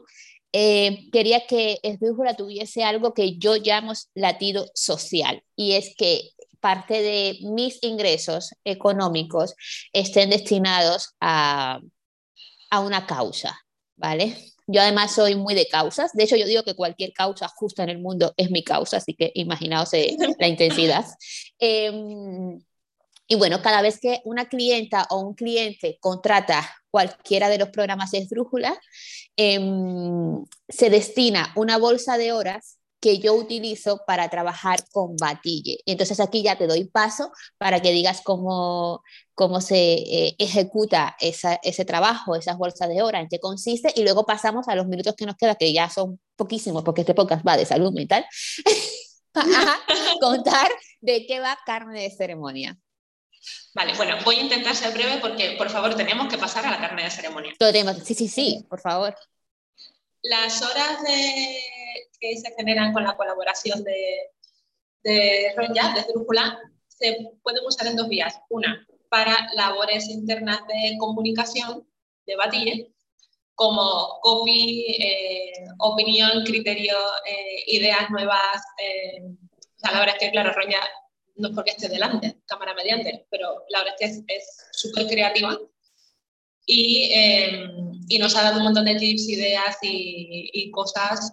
eh, 0.52 1.10
quería 1.12 1.46
que 1.46 1.78
Esdrújula 1.82 2.34
tuviese 2.34 2.84
algo 2.84 3.12
que 3.12 3.38
yo 3.38 3.56
llamo 3.56 3.92
latido 4.14 4.66
social, 4.74 5.42
y 5.56 5.72
es 5.72 5.94
que 5.96 6.30
parte 6.60 7.02
de 7.02 7.38
mis 7.42 7.82
ingresos 7.82 8.54
económicos 8.64 9.54
estén 9.92 10.30
destinados 10.30 11.10
a, 11.20 11.80
a 12.70 12.80
una 12.80 13.06
causa, 13.06 13.58
¿vale? 13.96 14.36
Yo 14.66 14.80
además 14.80 15.14
soy 15.14 15.34
muy 15.34 15.54
de 15.54 15.68
causas. 15.68 16.12
De 16.14 16.24
hecho, 16.24 16.36
yo 16.36 16.46
digo 16.46 16.62
que 16.62 16.74
cualquier 16.74 17.12
causa 17.12 17.48
justa 17.48 17.82
en 17.82 17.90
el 17.90 17.98
mundo 17.98 18.32
es 18.36 18.50
mi 18.50 18.64
causa, 18.64 18.96
así 18.96 19.14
que 19.14 19.30
imaginaos 19.34 19.92
eh, 19.92 20.16
la 20.38 20.48
intensidad. 20.48 21.04
Em, 21.58 22.58
y 23.26 23.36
bueno, 23.36 23.62
cada 23.62 23.82
vez 23.82 23.98
que 24.00 24.20
una 24.24 24.48
clienta 24.48 25.06
o 25.10 25.20
un 25.20 25.34
cliente 25.34 25.98
contrata 26.00 26.68
cualquiera 26.90 27.48
de 27.48 27.58
los 27.58 27.70
programas 27.70 28.10
de 28.10 28.18
esdrújula, 28.18 28.78
em, 29.36 30.44
se 30.68 30.90
destina 30.90 31.52
una 31.56 31.78
bolsa 31.78 32.18
de 32.18 32.32
horas 32.32 32.78
que 33.00 33.18
yo 33.18 33.34
utilizo 33.34 34.00
para 34.06 34.30
trabajar 34.30 34.78
con 34.90 35.16
Batille. 35.16 35.78
Entonces 35.84 36.20
aquí 36.20 36.42
ya 36.42 36.56
te 36.56 36.66
doy 36.66 36.84
paso 36.84 37.32
para 37.58 37.82
que 37.82 37.92
digas 37.92 38.22
cómo, 38.24 39.02
cómo 39.34 39.60
se 39.60 39.76
eh, 39.76 40.36
ejecuta 40.38 41.14
ese 41.20 41.84
trabajo, 41.84 42.34
esas 42.36 42.56
bolsas 42.56 42.88
de 42.88 43.02
horas, 43.02 43.22
en 43.22 43.28
qué 43.28 43.40
consiste, 43.40 43.92
y 43.94 44.04
luego 44.04 44.24
pasamos 44.24 44.68
a 44.68 44.74
los 44.74 44.86
minutos 44.86 45.14
que 45.16 45.26
nos 45.26 45.36
quedan, 45.36 45.56
que 45.56 45.72
ya 45.72 45.90
son 45.90 46.18
poquísimos, 46.36 46.82
porque 46.82 47.02
este 47.02 47.14
podcast 47.14 47.46
va 47.46 47.58
de 47.58 47.66
salud 47.66 47.92
mental, 47.92 48.24
a 49.34 49.78
contar 50.20 50.70
de 51.00 51.26
qué 51.26 51.40
va 51.40 51.58
carne 51.66 52.02
de 52.02 52.10
ceremonia. 52.10 52.78
Vale, 53.74 53.94
bueno, 53.96 54.16
voy 54.24 54.36
a 54.36 54.42
intentar 54.42 54.74
ser 54.74 54.92
breve 54.92 55.18
porque, 55.20 55.54
por 55.58 55.68
favor, 55.68 55.94
tenemos 55.94 56.28
que 56.28 56.38
pasar 56.38 56.64
a 56.66 56.70
la 56.70 56.80
carne 56.80 57.04
de 57.04 57.10
ceremonia. 57.10 57.52
Sí, 58.04 58.14
sí, 58.14 58.28
sí, 58.28 58.66
por 58.68 58.80
favor. 58.80 59.16
Las 60.22 60.62
horas 60.62 61.02
de 61.02 61.58
que 62.20 62.36
se 62.36 62.54
generan 62.56 62.92
con 62.92 63.04
la 63.04 63.16
colaboración 63.16 63.82
de, 63.84 64.30
de 65.02 65.52
Ronja, 65.56 65.94
de 65.94 66.02
Drújula, 66.12 66.58
se 66.88 67.32
pueden 67.42 67.64
usar 67.66 67.88
en 67.88 67.96
dos 67.96 68.08
vías. 68.08 68.40
Una, 68.48 68.86
para 69.08 69.48
labores 69.54 70.08
internas 70.08 70.60
de 70.66 70.96
comunicación 70.98 71.86
de 72.26 72.36
Batille, 72.36 72.94
como 73.54 74.18
copy, 74.22 74.86
eh, 74.98 75.52
opinión, 75.78 76.44
criterio, 76.44 76.96
eh, 77.26 77.64
ideas 77.66 78.10
nuevas. 78.10 78.62
Eh, 78.78 79.22
o 79.22 79.78
sea, 79.78 79.92
la 79.92 80.00
verdad 80.00 80.16
es 80.16 80.22
que, 80.22 80.30
claro, 80.30 80.52
Ronja 80.52 80.80
no 81.36 81.48
es 81.48 81.54
porque 81.54 81.72
esté 81.72 81.88
delante, 81.88 82.40
cámara 82.46 82.74
mediante, 82.74 83.26
pero 83.30 83.64
la 83.68 83.80
verdad 83.80 83.94
es 84.00 84.22
que 84.26 84.34
es 84.34 84.66
súper 84.72 85.06
creativa 85.06 85.58
y, 86.66 87.12
y, 88.08 88.18
nos 88.18 88.34
ha 88.36 88.42
dado 88.42 88.58
un 88.58 88.64
montón 88.64 88.86
de 88.86 88.94
tips, 88.94 89.28
ideas 89.28 89.76
y, 89.82 90.70
cosas 90.70 91.32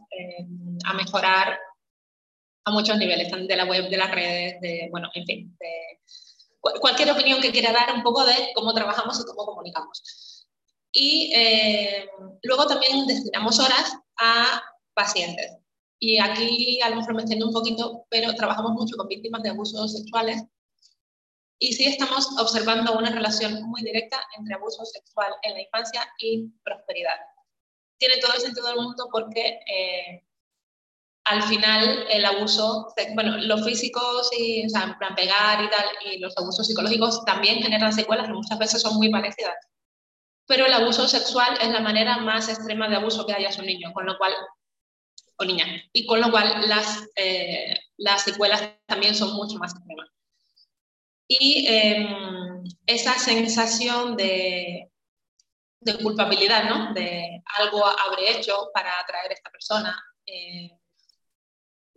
a 0.85 0.93
mejorar 0.93 1.57
a 2.65 2.71
muchos 2.71 2.97
niveles, 2.97 3.31
de 3.31 3.55
la 3.55 3.65
web, 3.65 3.89
de 3.89 3.97
las 3.97 4.11
redes, 4.11 4.61
de, 4.61 4.87
bueno, 4.91 5.09
en 5.13 5.25
fin, 5.25 5.57
cualquier 6.79 7.11
opinión 7.11 7.41
que 7.41 7.51
quiera 7.51 7.71
dar 7.71 7.95
un 7.95 8.03
poco 8.03 8.25
de 8.25 8.51
cómo 8.53 8.73
trabajamos 8.73 9.19
y 9.19 9.25
cómo 9.25 9.45
comunicamos. 9.45 10.47
Y 10.91 11.31
eh, 11.33 12.09
luego 12.43 12.67
también 12.67 13.07
destinamos 13.07 13.59
horas 13.59 13.95
a 14.17 14.61
pacientes. 14.93 15.60
Y 16.03 16.17
aquí 16.19 16.81
a 16.81 16.89
lo 16.89 16.95
mejor 16.95 17.13
me 17.13 17.21
entiendo 17.21 17.45
un 17.47 17.53
poquito, 17.53 18.07
pero 18.09 18.33
trabajamos 18.33 18.71
mucho 18.71 18.97
con 18.97 19.07
víctimas 19.07 19.43
de 19.43 19.49
abusos 19.49 19.93
sexuales 19.93 20.43
y 21.59 21.73
sí 21.73 21.85
estamos 21.85 22.27
observando 22.39 22.93
una 22.93 23.11
relación 23.11 23.61
muy 23.69 23.83
directa 23.83 24.19
entre 24.35 24.55
abuso 24.55 24.83
sexual 24.83 25.31
en 25.43 25.53
la 25.53 25.61
infancia 25.61 26.11
y 26.17 26.47
prosperidad. 26.63 27.13
Tiene 27.99 28.17
todo 28.17 28.33
el 28.33 28.41
sentido 28.41 28.65
del 28.65 28.77
mundo 28.77 29.09
porque 29.11 29.59
eh, 29.67 30.25
al 31.25 31.43
final 31.43 32.07
el 32.09 32.25
abuso, 32.25 32.91
bueno, 33.13 33.37
los 33.37 33.63
físicos 33.63 34.31
y, 34.35 34.65
o 34.65 34.69
sea, 34.69 34.85
en 34.85 34.97
plan 34.97 35.13
pegar 35.13 35.63
y 35.63 35.69
tal, 35.69 35.85
y 36.11 36.17
los 36.17 36.35
abusos 36.35 36.65
psicológicos 36.65 37.23
también 37.25 37.61
generan 37.61 37.93
secuelas 37.93 38.25
que 38.25 38.33
muchas 38.33 38.57
veces 38.57 38.81
son 38.81 38.95
muy 38.95 39.11
parecidas. 39.11 39.55
Pero 40.47 40.65
el 40.65 40.73
abuso 40.73 41.07
sexual 41.07 41.59
es 41.61 41.69
la 41.69 41.81
manera 41.81 42.17
más 42.17 42.49
extrema 42.49 42.89
de 42.89 42.95
abuso 42.95 43.27
que 43.27 43.33
haya 43.33 43.49
a 43.49 43.59
un 43.59 43.67
niño, 43.67 43.93
con 43.93 44.07
lo 44.07 44.17
cual, 44.17 44.33
o 45.37 45.45
niña, 45.45 45.65
y 45.93 46.05
con 46.05 46.21
lo 46.21 46.31
cual 46.31 46.67
las, 46.67 47.07
eh, 47.15 47.75
las 47.97 48.23
secuelas 48.23 48.61
también 48.85 49.15
son 49.15 49.33
mucho 49.33 49.57
más 49.57 49.73
extremas. 49.73 50.09
Y 51.27 51.65
em, 51.67 52.63
esa 52.85 53.17
sensación 53.17 54.17
de, 54.17 54.91
de 55.79 55.97
culpabilidad, 55.97 56.65
¿no? 56.69 56.93
De 56.93 57.41
algo 57.57 57.85
habré 57.85 58.37
hecho 58.37 58.69
para 58.73 58.99
atraer 58.99 59.31
a 59.31 59.33
esta 59.33 59.49
persona. 59.49 60.03
Eh, 60.25 60.71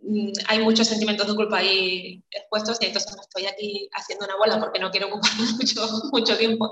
Mm, 0.07 0.31
hay 0.47 0.59
muchos 0.59 0.87
sentimientos 0.87 1.27
de 1.27 1.35
culpa 1.35 1.57
ahí 1.57 2.23
expuestos 2.29 2.77
y 2.79 2.85
entonces 2.85 3.15
estoy 3.19 3.47
aquí 3.47 3.89
haciendo 3.93 4.25
una 4.25 4.35
bola 4.35 4.59
porque 4.59 4.79
no 4.79 4.91
quiero 4.91 5.07
ocupar 5.07 5.31
mucho, 5.57 5.87
mucho 6.11 6.37
tiempo. 6.37 6.69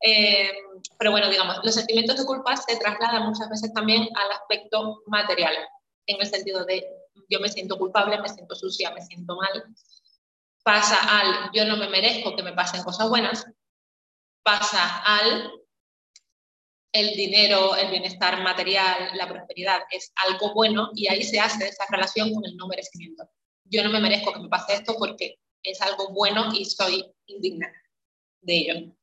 Eh, 0.00 0.50
pero 0.98 1.12
bueno, 1.12 1.28
digamos, 1.28 1.58
los 1.62 1.74
sentimientos 1.74 2.16
de 2.16 2.24
culpa 2.24 2.56
se 2.56 2.76
trasladan 2.76 3.28
muchas 3.28 3.48
veces 3.48 3.72
también 3.72 4.08
al 4.14 4.32
aspecto 4.32 5.02
material, 5.06 5.54
en 6.08 6.20
el 6.20 6.26
sentido 6.26 6.64
de 6.64 6.84
yo 7.28 7.38
me 7.40 7.48
siento 7.48 7.78
culpable, 7.78 8.20
me 8.20 8.28
siento 8.28 8.54
sucia, 8.54 8.90
me 8.90 9.02
siento 9.02 9.36
mal. 9.36 9.64
Pasa 10.64 10.96
al 10.98 11.50
yo 11.52 11.64
no 11.64 11.76
me 11.76 11.88
merezco 11.88 12.34
que 12.34 12.42
me 12.42 12.52
pasen 12.52 12.82
cosas 12.82 13.08
buenas. 13.08 13.46
Pasa 14.42 15.02
al 15.04 15.52
el 16.92 17.14
dinero, 17.14 17.76
el 17.76 17.90
bienestar 17.90 18.42
material, 18.42 19.10
la 19.14 19.28
prosperidad 19.28 19.82
es 19.90 20.10
algo 20.26 20.54
bueno 20.54 20.90
y 20.94 21.06
ahí 21.08 21.22
se 21.22 21.38
hace 21.38 21.68
esa 21.68 21.84
relación 21.90 22.32
con 22.32 22.44
el 22.44 22.56
no 22.56 22.66
merecimiento. 22.66 23.28
Yo 23.64 23.84
no 23.84 23.90
me 23.90 24.00
merezco 24.00 24.32
que 24.32 24.40
me 24.40 24.48
pase 24.48 24.74
esto 24.74 24.96
porque 24.98 25.36
es 25.62 25.80
algo 25.82 26.08
bueno 26.14 26.52
y 26.54 26.64
soy 26.64 27.04
indigna 27.26 27.70
de 28.40 28.56
ello. 28.56 28.94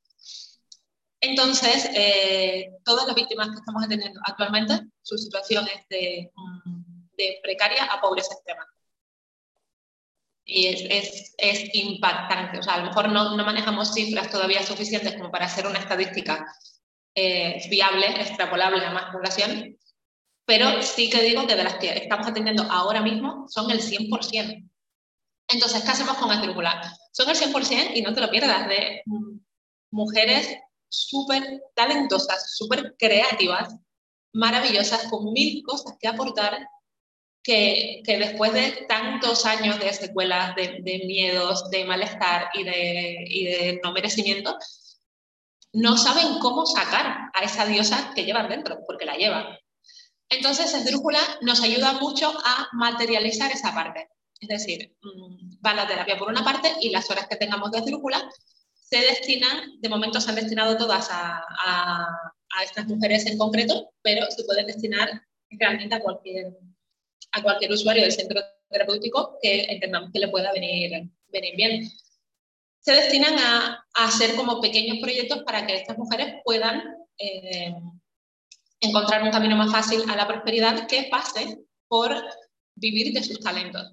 Entonces, 1.20 1.88
eh, 1.94 2.72
todas 2.84 3.06
las 3.06 3.14
víctimas 3.14 3.48
que 3.48 3.56
estamos 3.56 3.84
atendiendo 3.84 4.20
actualmente, 4.26 4.80
su 5.02 5.16
situación 5.16 5.66
es 5.68 5.88
de, 5.88 6.32
de 7.16 7.40
precaria 7.42 7.84
a 7.84 8.00
pobreza 8.00 8.34
extrema. 8.34 8.66
Y 10.44 10.66
es, 10.66 10.82
es, 10.88 11.34
es, 11.38 11.74
impactante. 11.74 12.58
O 12.58 12.62
sea, 12.62 12.74
a 12.74 12.78
lo 12.78 12.84
mejor 12.86 13.08
no, 13.08 13.36
no, 13.36 13.44
manejamos 13.44 13.92
cifras 13.92 14.30
todavía 14.30 14.62
suficientes 14.62 15.14
como 15.14 15.30
para 15.30 15.46
hacer 15.46 15.66
una 15.66 15.80
estadística 15.80 16.46
eh, 17.14 17.66
viable, 17.68 18.06
extrapolable 18.20 18.84
a 18.84 18.92
más 18.92 19.12
población, 19.12 19.76
pero 20.44 20.80
sí 20.82 21.10
que 21.10 21.22
digo 21.22 21.46
que 21.46 21.56
de 21.56 21.64
las 21.64 21.74
que 21.74 21.90
estamos 21.90 22.26
atendiendo 22.28 22.62
ahora 22.70 23.02
mismo 23.02 23.46
son 23.48 23.70
el 23.70 23.80
100%. 23.80 24.70
Entonces, 25.48 25.82
¿qué 25.82 25.90
hacemos 25.90 26.16
con 26.16 26.32
esdrújula? 26.32 26.80
Son 27.12 27.28
el 27.28 27.36
100% 27.36 27.92
y 27.94 28.02
no 28.02 28.14
te 28.14 28.20
lo 28.20 28.30
pierdas, 28.30 28.68
de 28.68 29.02
mujeres 29.90 30.56
súper 30.88 31.62
talentosas, 31.74 32.54
súper 32.56 32.94
creativas, 32.98 33.74
maravillosas, 34.32 35.08
con 35.08 35.32
mil 35.32 35.62
cosas 35.64 35.96
que 35.98 36.08
aportar, 36.08 36.68
que, 37.46 38.02
después 38.04 38.52
de 38.52 38.72
tantos 38.88 39.46
años 39.46 39.78
de 39.78 39.92
secuelas, 39.92 40.56
de, 40.56 41.02
miedos, 41.06 41.70
de 41.70 41.84
malestar 41.84 42.50
y 42.54 42.64
de, 42.64 43.80
no 43.84 43.92
merecimiento, 43.92 44.58
no 45.72 45.96
saben 45.96 46.40
cómo 46.40 46.66
sacar 46.66 47.30
a 47.32 47.44
esa 47.44 47.64
diosa 47.64 48.10
que 48.16 48.24
llevan 48.24 48.48
dentro, 48.48 48.80
porque 48.84 49.04
la 49.04 49.14
llevan. 49.14 49.46
Entonces, 50.28 50.74
esdrújula 50.74 51.20
nos 51.42 51.62
ayuda 51.62 51.92
mucho 52.00 52.36
a 52.44 52.66
materializar 52.72 53.52
esa 53.52 53.72
parte. 53.72 54.08
Es 54.40 54.48
decir, 54.48 54.96
mm, 55.00 55.64
va 55.64 55.74
la 55.74 55.86
terapia 55.86 56.18
por 56.18 56.28
una 56.28 56.42
parte 56.42 56.72
y 56.80 56.90
las 56.90 57.08
horas 57.10 57.28
que 57.28 57.36
tengamos 57.36 57.70
de 57.70 57.78
esdrújula 57.78 58.28
se 58.74 58.98
destinan, 58.98 59.80
de 59.80 59.88
momento 59.88 60.20
se 60.20 60.30
han 60.30 60.36
destinado 60.36 60.76
todas 60.76 61.10
a, 61.10 61.44
a, 61.64 62.06
a, 62.56 62.64
estas 62.64 62.86
mujeres 62.86 63.24
en 63.26 63.38
concreto, 63.38 63.92
pero 64.02 64.28
se 64.30 64.42
pueden 64.44 64.66
destinar 64.66 65.22
realmente 65.50 65.94
a 65.94 66.00
cualquier, 66.00 66.52
a 67.32 67.42
cualquier 67.42 67.72
usuario 67.72 68.02
del 68.02 68.12
centro 68.12 68.40
terapéutico 68.68 69.38
que 69.40 69.64
entendamos 69.64 70.10
que 70.12 70.18
le 70.18 70.28
pueda 70.28 70.52
venir, 70.52 71.10
venir 71.28 71.56
bien. 71.56 71.90
Se 72.80 72.92
destinan 72.92 73.38
a, 73.38 73.84
a 73.94 74.04
hacer 74.04 74.36
como 74.36 74.60
pequeños 74.60 74.98
proyectos 75.00 75.42
para 75.44 75.66
que 75.66 75.74
estas 75.74 75.98
mujeres 75.98 76.36
puedan 76.44 76.82
eh, 77.18 77.74
encontrar 78.80 79.22
un 79.22 79.30
camino 79.30 79.56
más 79.56 79.72
fácil 79.72 80.02
a 80.08 80.16
la 80.16 80.26
prosperidad 80.26 80.86
que 80.86 81.08
pase 81.10 81.58
por 81.88 82.14
vivir 82.74 83.12
de 83.12 83.22
sus 83.22 83.40
talentos. 83.40 83.92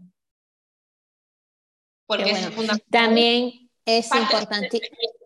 Porque 2.06 2.32
bueno. 2.32 2.48
es 2.48 2.54
fundamental. 2.54 2.90
También 2.92 3.70
es 3.86 4.14
importante. 4.14 4.82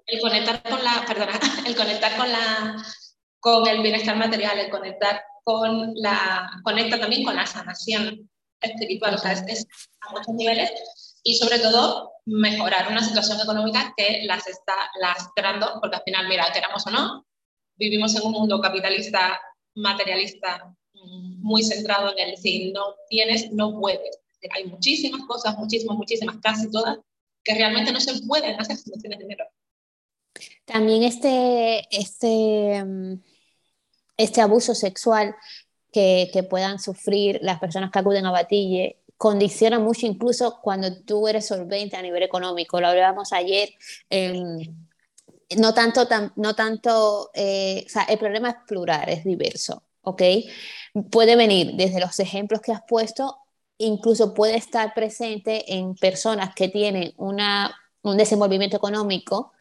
El, 0.05 0.21
conectar 0.21 0.63
con 0.63 0.83
la, 0.83 1.03
perdona, 1.05 1.39
el 1.67 1.75
conectar 1.75 2.17
con 2.17 2.31
la, 2.31 2.75
con 3.39 3.67
el 3.67 3.81
bienestar 3.81 4.15
material, 4.15 4.59
el 4.59 4.69
conectar 4.69 5.21
con 5.47 5.93
la, 5.95 6.59
conecta 6.61 6.99
también 6.99 7.23
con 7.23 7.33
la 7.33 7.45
sanación 7.45 8.29
espiritual, 8.59 9.15
o 9.15 9.17
sea, 9.17 9.31
es, 9.31 9.65
a 10.01 10.11
muchos 10.11 10.35
niveles 10.35 10.69
y 11.23 11.35
sobre 11.35 11.59
todo 11.59 12.11
mejorar 12.25 12.91
una 12.91 13.01
situación 13.01 13.39
económica 13.39 13.93
que 13.95 14.23
las 14.25 14.45
está 14.45 14.73
lastrando, 14.99 15.79
porque 15.79 15.95
al 15.95 16.03
final, 16.03 16.27
mira, 16.27 16.51
queramos 16.53 16.85
o 16.85 16.89
no, 16.91 17.25
vivimos 17.77 18.13
en 18.17 18.23
un 18.25 18.33
mundo 18.33 18.59
capitalista, 18.59 19.39
materialista, 19.75 20.75
muy 21.39 21.63
centrado 21.63 22.11
en 22.17 22.27
el 22.27 22.37
si 22.37 22.73
no 22.73 22.95
tienes, 23.09 23.49
no 23.53 23.79
puedes. 23.79 24.19
Hay 24.53 24.65
muchísimas 24.65 25.25
cosas, 25.27 25.57
muchísimas, 25.57 25.95
muchísimas, 25.95 26.35
casi 26.43 26.69
todas, 26.69 26.97
que 27.41 27.55
realmente 27.55 27.93
no 27.93 28.01
se 28.01 28.21
pueden 28.23 28.59
hacer 28.59 28.75
si 28.75 28.89
no 28.89 28.97
tienes 28.97 29.19
dinero. 29.19 29.45
También 30.65 31.03
este, 31.03 31.87
este, 31.89 32.83
mm, 32.83 33.21
este 34.17 34.41
abuso 34.41 34.75
sexual 34.75 35.35
que, 35.91 36.29
que, 36.33 36.43
puedan 36.43 36.79
sufrir 36.79 37.39
las 37.41 37.59
personas 37.59 37.91
que 37.91 37.99
acuden 37.99 38.25
a 38.25 38.31
Batille 38.31 38.97
condiciona 39.17 39.79
mucho 39.79 40.05
incluso 40.05 40.59
cuando 40.61 40.95
tú 41.03 41.27
eres 41.27 41.47
solvente 41.47 41.95
a 41.97 42.01
nivel 42.01 42.23
económico. 42.23 42.79
Lo 42.79 42.87
hablábamos 42.87 43.33
ayer. 43.33 43.69
Eh, 44.09 44.69
no 45.57 45.73
tanto, 45.73 46.07
tan, 46.07 46.33
no 46.35 46.55
tanto 46.55 47.31
eh, 47.33 47.83
o 47.85 47.89
sea, 47.89 48.03
el 48.03 48.17
problema 48.17 48.49
es 48.49 48.55
plural, 48.67 49.07
es 49.07 49.23
diverso, 49.23 49.83
¿ok? 50.01 50.21
Puede 51.09 51.35
venir 51.37 51.73
desde 51.75 52.01
los 52.01 52.19
ejemplos 52.19 52.61
que 52.61 52.73
has 52.73 52.81
puesto 52.87 53.37
incluso 53.77 54.33
puede 54.33 54.55
estar 54.55 54.93
presente 54.93 55.73
en 55.73 55.95
personas 55.95 56.53
que 56.55 56.67
tienen 56.67 57.13
una, 57.17 57.75
un 58.01 58.17
desenvolvimiento 58.17 58.77
económico 58.77 59.51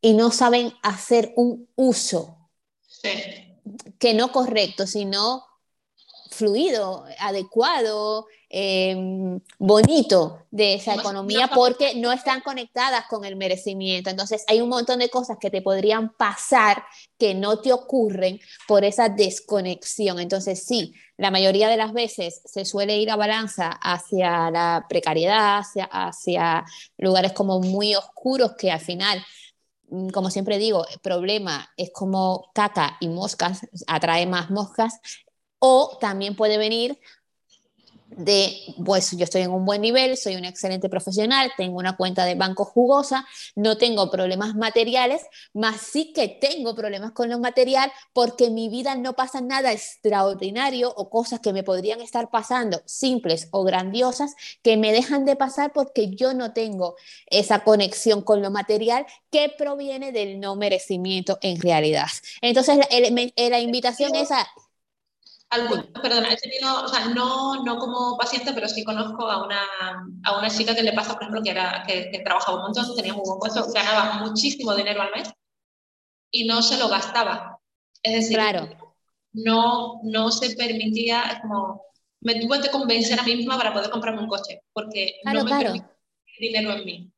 y 0.00 0.14
no 0.14 0.30
saben 0.30 0.72
hacer 0.82 1.32
un 1.36 1.68
uso 1.76 2.50
sí. 2.86 3.45
Que 3.98 4.14
no 4.14 4.32
correcto, 4.32 4.86
sino 4.86 5.44
fluido, 6.30 7.04
adecuado, 7.18 8.26
eh, 8.48 8.94
bonito 9.58 10.46
de 10.52 10.74
esa 10.74 10.94
economía 10.94 11.48
porque 11.52 11.96
no 11.96 12.12
están 12.12 12.40
conectadas 12.42 13.06
con 13.08 13.24
el 13.24 13.36
merecimiento. 13.36 14.08
Entonces 14.08 14.44
hay 14.48 14.60
un 14.60 14.68
montón 14.68 15.00
de 15.00 15.08
cosas 15.08 15.38
que 15.40 15.50
te 15.50 15.62
podrían 15.62 16.12
pasar 16.16 16.84
que 17.18 17.34
no 17.34 17.58
te 17.58 17.72
ocurren 17.72 18.38
por 18.68 18.84
esa 18.84 19.08
desconexión. 19.08 20.20
Entonces 20.20 20.62
sí, 20.64 20.94
la 21.16 21.30
mayoría 21.30 21.68
de 21.68 21.76
las 21.76 21.92
veces 21.92 22.42
se 22.44 22.64
suele 22.64 22.98
ir 22.98 23.10
a 23.10 23.16
balanza 23.16 23.70
hacia 23.82 24.50
la 24.50 24.86
precariedad, 24.88 25.58
hacia, 25.58 25.84
hacia 25.86 26.64
lugares 26.98 27.32
como 27.32 27.60
muy 27.60 27.94
oscuros 27.94 28.52
que 28.56 28.70
al 28.70 28.80
final 28.80 29.24
como 30.12 30.30
siempre 30.30 30.58
digo, 30.58 30.86
el 30.92 30.98
problema 31.00 31.68
es 31.76 31.90
como 31.92 32.50
caca 32.54 32.96
y 33.00 33.08
moscas, 33.08 33.66
atrae 33.86 34.26
más 34.26 34.50
moscas, 34.50 35.00
o 35.58 35.98
también 36.00 36.36
puede 36.36 36.58
venir 36.58 36.98
de, 38.10 38.56
pues 38.84 39.10
yo 39.12 39.24
estoy 39.24 39.42
en 39.42 39.50
un 39.50 39.64
buen 39.64 39.80
nivel, 39.80 40.16
soy 40.16 40.36
un 40.36 40.44
excelente 40.44 40.88
profesional, 40.88 41.50
tengo 41.56 41.78
una 41.78 41.96
cuenta 41.96 42.24
de 42.24 42.34
banco 42.34 42.64
jugosa, 42.64 43.26
no 43.54 43.76
tengo 43.76 44.10
problemas 44.10 44.54
materiales, 44.54 45.22
más 45.52 45.80
sí 45.80 46.12
que 46.12 46.28
tengo 46.28 46.74
problemas 46.74 47.12
con 47.12 47.28
lo 47.28 47.38
material 47.38 47.92
porque 48.12 48.46
en 48.46 48.54
mi 48.54 48.68
vida 48.68 48.94
no 48.94 49.14
pasa 49.14 49.40
nada 49.40 49.72
extraordinario 49.72 50.92
o 50.96 51.10
cosas 51.10 51.40
que 51.40 51.52
me 51.52 51.62
podrían 51.62 52.00
estar 52.00 52.30
pasando, 52.30 52.80
simples 52.86 53.48
o 53.50 53.64
grandiosas, 53.64 54.34
que 54.62 54.76
me 54.76 54.92
dejan 54.92 55.24
de 55.24 55.36
pasar 55.36 55.72
porque 55.72 56.10
yo 56.10 56.32
no 56.32 56.52
tengo 56.52 56.96
esa 57.26 57.64
conexión 57.64 58.22
con 58.22 58.40
lo 58.40 58.50
material 58.50 59.06
que 59.30 59.52
proviene 59.56 60.12
del 60.12 60.40
no 60.40 60.56
merecimiento 60.56 61.38
en 61.42 61.60
realidad. 61.60 62.06
Entonces, 62.40 62.78
la, 62.78 63.48
la 63.48 63.60
invitación 63.60 64.14
es 64.14 64.30
a 64.30 64.46
algún, 65.50 65.92
perdona, 66.02 66.32
he 66.32 66.36
tenido, 66.36 66.84
o 66.84 66.88
sea, 66.88 67.06
no, 67.08 67.62
no 67.64 67.78
como 67.78 68.16
paciente, 68.18 68.52
pero 68.52 68.68
sí 68.68 68.84
conozco 68.84 69.30
a 69.30 69.44
una, 69.44 69.62
a 70.24 70.38
una 70.38 70.50
chica 70.50 70.74
que 70.74 70.82
le 70.82 70.92
pasa, 70.92 71.14
por 71.14 71.22
ejemplo, 71.22 71.42
que, 71.42 71.50
era, 71.50 71.84
que, 71.86 72.10
que 72.10 72.20
trabajaba 72.20 72.58
un 72.58 72.64
montón, 72.64 72.94
tenía 72.96 73.14
muy 73.14 73.22
buen 73.24 73.38
puesto, 73.38 73.64
ganaba 73.72 74.24
muchísimo 74.24 74.74
dinero 74.74 75.02
al 75.02 75.12
mes 75.12 75.30
y 76.30 76.46
no 76.46 76.62
se 76.62 76.78
lo 76.78 76.88
gastaba. 76.88 77.58
Es 78.02 78.14
decir, 78.14 78.36
claro. 78.36 78.68
no, 79.32 80.00
no 80.02 80.30
se 80.30 80.54
permitía, 80.56 81.40
como, 81.42 81.82
me 82.20 82.40
tuve 82.40 82.60
que 82.60 82.70
convencer 82.70 83.18
a 83.18 83.22
mí 83.22 83.36
misma 83.36 83.56
para 83.56 83.72
poder 83.72 83.90
comprarme 83.90 84.22
un 84.22 84.28
coche, 84.28 84.62
porque 84.72 85.18
claro, 85.22 85.38
no 85.38 85.44
me 85.44 85.50
claro. 85.50 85.64
permitía 85.64 85.96
dinero 86.38 86.72
en 86.72 86.84
mí. 86.84 87.12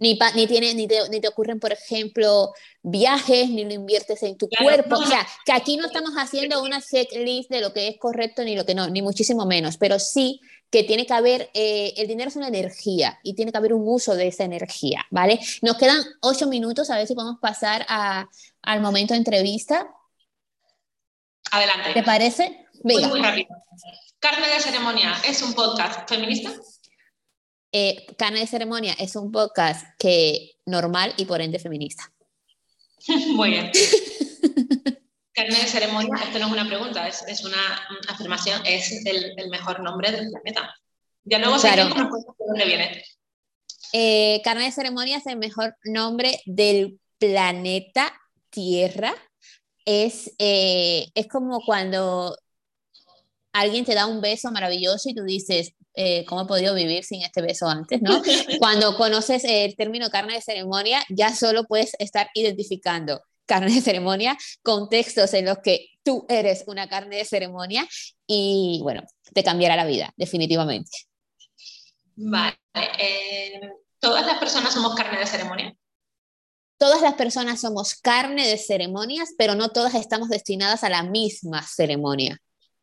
Ni, 0.00 0.16
pa, 0.16 0.32
ni, 0.32 0.46
tiene, 0.46 0.74
ni, 0.74 0.88
te, 0.88 1.08
ni 1.10 1.20
te 1.20 1.28
ocurren, 1.28 1.60
por 1.60 1.72
ejemplo, 1.72 2.52
viajes, 2.82 3.50
ni 3.50 3.64
lo 3.64 3.72
inviertes 3.72 4.22
en 4.22 4.36
tu 4.36 4.48
claro, 4.48 4.64
cuerpo. 4.64 4.96
No, 4.96 5.00
o 5.00 5.06
sea, 5.06 5.26
que 5.44 5.52
aquí 5.52 5.76
no 5.76 5.86
estamos 5.86 6.12
haciendo 6.16 6.62
una 6.62 6.80
checklist 6.80 7.50
de 7.50 7.60
lo 7.60 7.72
que 7.72 7.86
es 7.86 7.98
correcto 7.98 8.42
ni 8.42 8.56
lo 8.56 8.64
que 8.64 8.74
no, 8.74 8.88
ni 8.88 9.02
muchísimo 9.02 9.44
menos, 9.46 9.76
pero 9.76 9.98
sí 9.98 10.40
que 10.70 10.84
tiene 10.84 11.04
que 11.04 11.12
haber, 11.12 11.50
eh, 11.52 11.92
el 11.96 12.08
dinero 12.08 12.28
es 12.28 12.36
una 12.36 12.48
energía 12.48 13.18
y 13.22 13.34
tiene 13.34 13.52
que 13.52 13.58
haber 13.58 13.74
un 13.74 13.82
uso 13.86 14.14
de 14.14 14.28
esa 14.28 14.44
energía, 14.44 15.04
¿vale? 15.10 15.38
Nos 15.62 15.76
quedan 15.76 16.02
ocho 16.22 16.46
minutos, 16.46 16.88
a 16.90 16.96
ver 16.96 17.06
si 17.06 17.14
podemos 17.14 17.38
pasar 17.40 17.84
a, 17.88 18.26
al 18.62 18.80
momento 18.80 19.14
de 19.14 19.18
entrevista. 19.18 19.86
Adelante. 21.50 21.92
¿Te 21.92 22.02
parece? 22.02 22.66
Venga. 22.84 23.08
Muy, 23.08 23.18
muy 23.18 23.28
rápido. 23.28 23.48
Carne 24.20 24.48
de 24.48 24.60
Ceremonia 24.60 25.14
es 25.26 25.42
un 25.42 25.54
podcast 25.54 26.08
feminista. 26.08 26.52
Eh, 27.72 28.06
Carne 28.18 28.40
de 28.40 28.46
Ceremonia 28.46 28.94
es 28.98 29.14
un 29.14 29.30
podcast 29.30 29.86
que 29.98 30.56
normal 30.66 31.14
y 31.16 31.24
por 31.24 31.40
ende 31.40 31.58
feminista. 31.58 32.12
Muy 33.34 33.50
bien. 33.50 33.70
Carne 35.32 35.56
de 35.56 35.66
Ceremonia, 35.66 36.16
esto 36.24 36.38
no 36.38 36.46
es 36.46 36.52
una 36.52 36.66
pregunta, 36.66 37.06
es, 37.06 37.22
es 37.28 37.44
una 37.44 37.86
afirmación, 38.08 38.60
es 38.66 39.06
el, 39.06 39.32
el, 39.38 39.48
mejor 39.48 39.80
nombre 39.80 40.10
del 40.10 40.28
planeta. 40.30 40.74
Ya 41.24 41.38
luego 41.38 41.58
claro. 41.58 41.88
sé 41.88 41.94
de 41.94 42.46
dónde 42.46 42.64
viene. 42.66 43.04
Eh, 43.92 44.40
Carne 44.44 44.64
de 44.64 44.72
Ceremonia 44.72 45.18
es 45.18 45.26
el 45.26 45.36
mejor 45.36 45.76
nombre 45.84 46.40
del 46.46 46.98
planeta 47.18 48.12
Tierra. 48.50 49.14
Es, 49.84 50.32
eh, 50.38 51.06
es 51.14 51.28
como 51.28 51.64
cuando 51.64 52.36
alguien 53.52 53.84
te 53.84 53.94
da 53.94 54.06
un 54.06 54.20
beso 54.20 54.50
maravilloso 54.50 55.08
y 55.08 55.14
tú 55.14 55.24
dices, 55.24 55.74
eh, 55.94 56.24
¿cómo 56.26 56.42
he 56.42 56.46
podido 56.46 56.74
vivir 56.74 57.04
sin 57.04 57.22
este 57.22 57.42
beso 57.42 57.68
antes? 57.68 58.00
¿no? 58.02 58.22
Cuando 58.58 58.96
conoces 58.96 59.44
el 59.44 59.76
término 59.76 60.10
carne 60.10 60.34
de 60.34 60.40
ceremonia, 60.40 61.02
ya 61.08 61.34
solo 61.34 61.64
puedes 61.64 61.92
estar 61.98 62.30
identificando 62.34 63.20
carne 63.46 63.74
de 63.74 63.80
ceremonia, 63.80 64.38
contextos 64.62 65.34
en 65.34 65.46
los 65.46 65.58
que 65.58 65.88
tú 66.04 66.24
eres 66.28 66.64
una 66.68 66.88
carne 66.88 67.16
de 67.16 67.24
ceremonia 67.24 67.86
y 68.26 68.78
bueno, 68.82 69.02
te 69.34 69.42
cambiará 69.42 69.74
la 69.74 69.86
vida, 69.86 70.12
definitivamente. 70.16 70.90
Vale. 72.14 72.56
Eh, 72.98 73.60
¿Todas 73.98 74.24
las 74.24 74.38
personas 74.38 74.72
somos 74.72 74.94
carne 74.94 75.18
de 75.18 75.26
ceremonia? 75.26 75.74
Todas 76.78 77.02
las 77.02 77.14
personas 77.14 77.60
somos 77.60 77.94
carne 77.94 78.46
de 78.46 78.56
ceremonias, 78.56 79.34
pero 79.36 79.54
no 79.54 79.68
todas 79.68 79.94
estamos 79.94 80.28
destinadas 80.28 80.82
a 80.84 80.88
la 80.88 81.02
misma 81.02 81.62
ceremonia. 81.62 82.40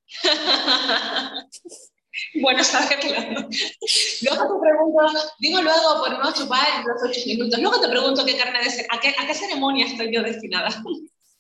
bueno, 2.42 2.64
sabes 2.64 2.98
que 2.98 3.10
Luego 3.10 4.44
te 4.44 4.60
pregunto, 4.62 5.06
digo 5.40 5.62
luego 5.62 6.00
por 6.00 6.18
no 6.18 6.34
chupar 6.34 6.80
en 6.80 6.88
los 6.88 7.04
ocho 7.04 7.20
minutos, 7.26 7.60
luego 7.60 7.82
te 7.82 7.90
pregunto 7.90 8.26
qué 8.26 8.38
carne 8.38 8.64
de 8.64 8.88
a 8.90 9.00
qué, 9.00 9.14
a 9.18 9.28
qué 9.28 9.34
ceremonia 9.34 9.86
estoy 9.86 10.14
yo 10.14 10.24
destinada. 10.24 10.70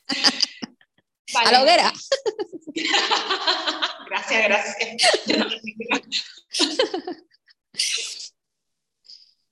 A 1.36 1.52
la 1.52 1.62
hoguera. 1.62 1.92
gracias, 4.10 4.48
gracias. 4.48 4.78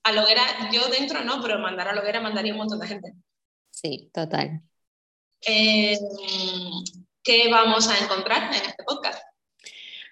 a 0.03 0.11
la 0.11 0.23
hoguera, 0.23 0.71
yo 0.71 0.87
dentro 0.87 1.23
no, 1.23 1.41
pero 1.41 1.59
mandar 1.59 1.89
a 1.89 1.93
la 1.93 2.01
hoguera 2.01 2.21
mandaría 2.21 2.53
un 2.53 2.59
montón 2.59 2.79
de 2.79 2.87
gente. 2.87 3.13
Sí, 3.71 4.09
total. 4.13 4.61
Eh, 5.45 5.97
¿Qué 7.25 7.49
vamos 7.49 7.87
a 7.87 7.97
encontrar 7.97 8.53
en 8.53 8.61
este 8.61 8.83
podcast? 8.85 9.19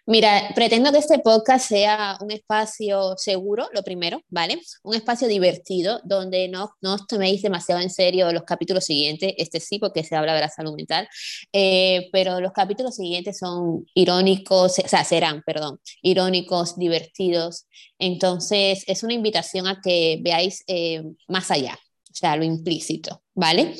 Mira, 0.08 0.50
pretendo 0.56 0.92
que 0.92 0.98
este 0.98 1.20
podcast 1.20 1.70
sea 1.70 2.18
un 2.20 2.32
espacio 2.32 3.14
seguro, 3.18 3.70
lo 3.72 3.84
primero, 3.84 4.20
¿vale? 4.30 4.60
Un 4.82 4.96
espacio 4.96 5.28
divertido, 5.28 6.02
donde 6.04 6.48
no, 6.48 6.72
no 6.82 6.96
os 6.96 7.06
toméis 7.06 7.44
demasiado 7.44 7.82
en 7.82 7.92
serio 7.92 8.32
los 8.32 8.46
capítulos 8.46 8.86
siguientes, 8.86 9.32
este 9.38 9.60
sí, 9.60 9.78
porque 9.78 10.04
se 10.04 10.16
habla 10.16 10.34
de 10.34 10.42
la 10.42 10.50
salud 10.50 10.74
mental, 10.76 11.08
eh, 11.54 12.10
pero 12.12 12.42
los 12.42 12.52
capítulos 12.52 12.96
siguientes 12.96 13.38
son 13.38 13.86
irónicos, 13.94 14.80
o 14.80 14.88
sea, 14.88 15.04
serán, 15.04 15.44
perdón, 15.46 15.80
irónicos, 16.02 16.80
divertidos. 16.80 17.68
Entonces, 18.00 18.84
es 18.88 19.04
una 19.04 19.14
invitación 19.14 19.68
a 19.68 19.80
que 19.82 20.18
veáis 20.24 20.64
eh, 20.66 21.04
más 21.28 21.52
allá, 21.52 21.78
o 22.12 22.16
sea, 22.16 22.36
lo 22.36 22.44
implícito, 22.44 23.22
¿vale? 23.36 23.76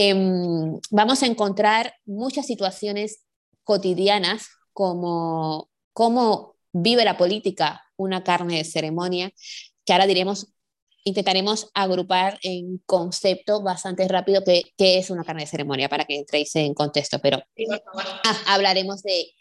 Em, 0.00 0.78
vamos 0.92 1.24
a 1.24 1.26
encontrar 1.26 1.92
muchas 2.06 2.46
situaciones 2.46 3.24
cotidianas 3.64 4.48
como 4.72 5.68
cómo 5.92 6.54
vive 6.72 7.04
la 7.04 7.16
política 7.16 7.82
una 7.96 8.22
carne 8.22 8.58
de 8.58 8.64
ceremonia, 8.64 9.32
que 9.84 9.92
ahora 9.92 10.06
diremos, 10.06 10.52
intentaremos 11.02 11.68
agrupar 11.74 12.38
en 12.42 12.78
concepto 12.86 13.60
bastante 13.60 14.06
rápido 14.06 14.44
qué, 14.44 14.62
es 14.78 15.10
una 15.10 15.24
carne 15.24 15.42
de 15.42 15.48
ceremonia 15.48 15.88
para 15.88 16.04
que 16.04 16.14
entréis 16.14 16.54
en 16.54 16.74
contexto, 16.74 17.18
pero 17.18 17.42
ah, 18.24 18.36
hablaremos 18.46 19.02
de 19.02 19.32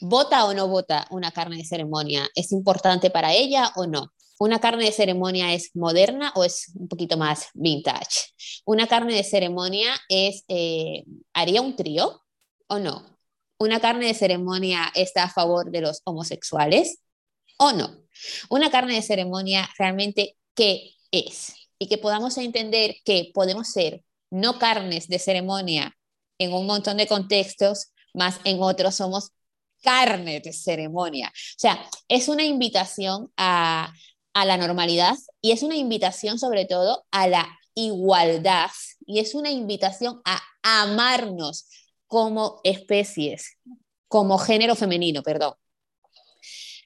¿Vota 0.00 0.46
o 0.46 0.54
no 0.54 0.68
vota 0.68 1.06
una 1.10 1.32
carne 1.32 1.56
de 1.56 1.64
ceremonia? 1.64 2.26
¿Es 2.36 2.52
importante 2.52 3.10
para 3.10 3.34
ella 3.34 3.72
o 3.74 3.86
no? 3.86 4.12
¿Una 4.38 4.60
carne 4.60 4.84
de 4.84 4.92
ceremonia 4.92 5.52
es 5.52 5.74
moderna 5.74 6.32
o 6.36 6.44
es 6.44 6.70
un 6.74 6.86
poquito 6.88 7.16
más 7.16 7.48
vintage? 7.54 8.32
¿Una 8.64 8.86
carne 8.86 9.14
de 9.14 9.24
ceremonia 9.24 9.90
es, 10.08 10.44
eh, 10.48 11.04
haría 11.32 11.60
un 11.60 11.74
trío 11.74 12.22
o 12.68 12.78
no? 12.78 13.18
¿Una 13.58 13.80
carne 13.80 14.06
de 14.06 14.14
ceremonia 14.14 14.92
está 14.94 15.24
a 15.24 15.30
favor 15.30 15.72
de 15.72 15.80
los 15.80 16.02
homosexuales 16.04 17.00
o 17.56 17.72
no? 17.72 18.04
Una 18.48 18.70
carne 18.70 18.94
de 18.94 19.02
ceremonia 19.02 19.68
realmente, 19.76 20.36
¿qué 20.54 20.92
es? 21.10 21.54
Y 21.80 21.88
que 21.88 21.98
podamos 21.98 22.38
entender 22.38 22.96
que 23.04 23.32
podemos 23.34 23.68
ser 23.72 24.04
no 24.30 24.58
carnes 24.60 25.08
de 25.08 25.18
ceremonia 25.18 25.96
en 26.38 26.52
un 26.52 26.66
montón 26.66 26.96
de 26.98 27.08
contextos, 27.08 27.88
más 28.14 28.38
en 28.44 28.62
otros 28.62 28.94
somos 28.94 29.32
carne 29.82 30.40
de 30.40 30.52
ceremonia. 30.52 31.28
O 31.28 31.58
sea, 31.58 31.84
es 32.08 32.28
una 32.28 32.44
invitación 32.44 33.32
a, 33.36 33.92
a 34.34 34.44
la 34.44 34.56
normalidad 34.56 35.16
y 35.40 35.52
es 35.52 35.62
una 35.62 35.76
invitación 35.76 36.38
sobre 36.38 36.64
todo 36.64 37.04
a 37.10 37.26
la 37.28 37.58
igualdad 37.74 38.70
y 39.06 39.20
es 39.20 39.34
una 39.34 39.50
invitación 39.50 40.20
a 40.24 40.40
amarnos 40.62 41.68
como 42.06 42.60
especies, 42.64 43.56
como 44.08 44.38
género 44.38 44.74
femenino, 44.74 45.22
perdón. 45.22 45.54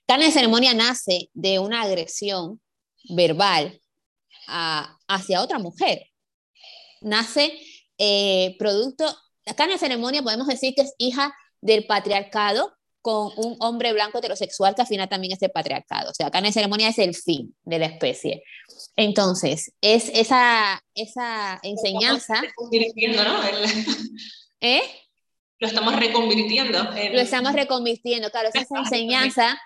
Carne 0.07 0.27
de 0.27 0.33
ceremonia 0.33 0.75
nace 0.75 1.31
de 1.33 1.59
una 1.59 1.83
agresión 1.83 2.61
verbal 3.09 3.81
hacia 4.47 5.43
otra 5.43 5.59
mujer. 5.59 6.07
Nace 7.01 7.59
eh, 7.99 8.57
producto, 8.59 9.05
la 9.45 9.55
carne 9.55 9.75
de 9.75 9.79
ceremonia 9.79 10.23
podemos 10.23 10.47
decir 10.47 10.75
que 10.75 10.83
es 10.83 10.95
hija 10.99 11.35
del 11.61 11.87
patriarcado 11.87 12.75
con 13.03 13.33
un 13.37 13.57
hombre 13.59 13.93
blanco 13.93 14.19
heterosexual 14.19 14.75
que 14.75 14.83
al 14.83 14.89
final 14.89 15.09
también 15.09 15.33
es 15.33 15.43
el 15.43 15.51
patriarcado. 15.51 16.11
O 16.11 16.15
sea, 16.15 16.31
carne 16.31 16.49
de 16.49 16.53
ceremonia 16.53 16.89
es 16.89 16.99
el 16.99 17.15
fin 17.15 17.55
de 17.65 17.79
la 17.79 17.87
especie. 17.87 18.45
Entonces, 18.97 19.73
es 19.81 20.11
esa, 20.15 20.83
esa 20.95 21.59
enseñanza... 21.63 22.41
¿no? 22.41 23.43
¿Eh? 24.61 24.83
lo 25.63 25.69
estamos 25.69 25.95
reconvirtiendo. 25.95 26.83
Lo 26.83 27.21
estamos 27.21 27.53
reconvirtiendo, 27.53 28.31
claro, 28.31 28.49
es 28.49 28.63
esa 28.63 28.81
enseñanza 28.81 29.61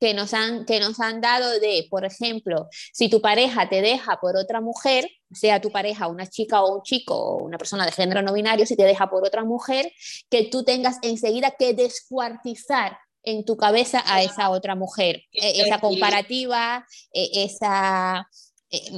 que 0.00 0.14
nos, 0.14 0.34
han, 0.34 0.64
que 0.64 0.80
nos 0.80 1.00
han 1.00 1.20
dado 1.20 1.58
de, 1.60 1.86
por 1.90 2.04
ejemplo, 2.04 2.68
si 2.92 3.08
tu 3.08 3.20
pareja 3.20 3.68
te 3.68 3.82
deja 3.82 4.18
por 4.20 4.36
otra 4.36 4.60
mujer, 4.60 5.10
sea 5.32 5.60
tu 5.60 5.70
pareja 5.70 6.06
una 6.06 6.26
chica 6.26 6.62
o 6.62 6.76
un 6.76 6.82
chico 6.82 7.14
o 7.14 7.44
una 7.44 7.58
persona 7.58 7.84
de 7.84 7.92
género 7.92 8.22
no 8.22 8.32
binario, 8.32 8.66
si 8.66 8.76
te 8.76 8.84
deja 8.84 9.10
por 9.10 9.26
otra 9.26 9.44
mujer, 9.44 9.92
que 10.30 10.44
tú 10.44 10.64
tengas 10.64 10.98
enseguida 11.02 11.54
que 11.58 11.74
descuartizar 11.74 12.98
en 13.22 13.44
tu 13.44 13.56
cabeza 13.56 14.02
a 14.06 14.22
esa 14.22 14.50
otra 14.50 14.74
mujer, 14.74 15.22
e, 15.32 15.62
esa 15.62 15.80
comparativa, 15.80 16.86
e, 17.12 17.44
esa 17.44 18.28
eh, 18.70 18.90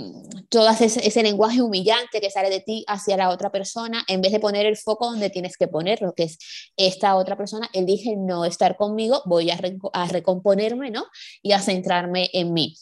todo 0.48 0.68
ese, 0.68 0.86
ese, 1.06 1.22
lenguaje 1.22 1.62
humillante 1.62 2.20
que 2.20 2.30
sale 2.30 2.50
de 2.50 2.60
ti 2.60 2.84
hacia 2.88 3.16
la 3.16 3.28
otra 3.28 3.52
persona, 3.52 4.04
en 4.08 4.20
vez 4.20 4.32
de 4.32 4.40
poner 4.40 4.66
el 4.66 4.76
foco 4.76 5.08
donde 5.08 5.30
tienes 5.30 5.56
que 5.56 5.68
ponerlo, 5.68 6.12
que 6.12 6.24
es 6.24 6.38
esta 6.76 7.14
otra 7.14 7.36
persona 7.36 7.70
elige 7.72 8.16
no 8.16 8.44
estar 8.44 8.76
conmigo, 8.76 9.22
voy 9.26 9.50
a, 9.50 9.60
a 9.92 10.08
recomponerme, 10.08 10.90
¿no? 10.90 11.06
Y 11.40 11.52
a 11.52 11.60
centrarme 11.60 12.30
en 12.32 12.52
mí. 12.52 12.74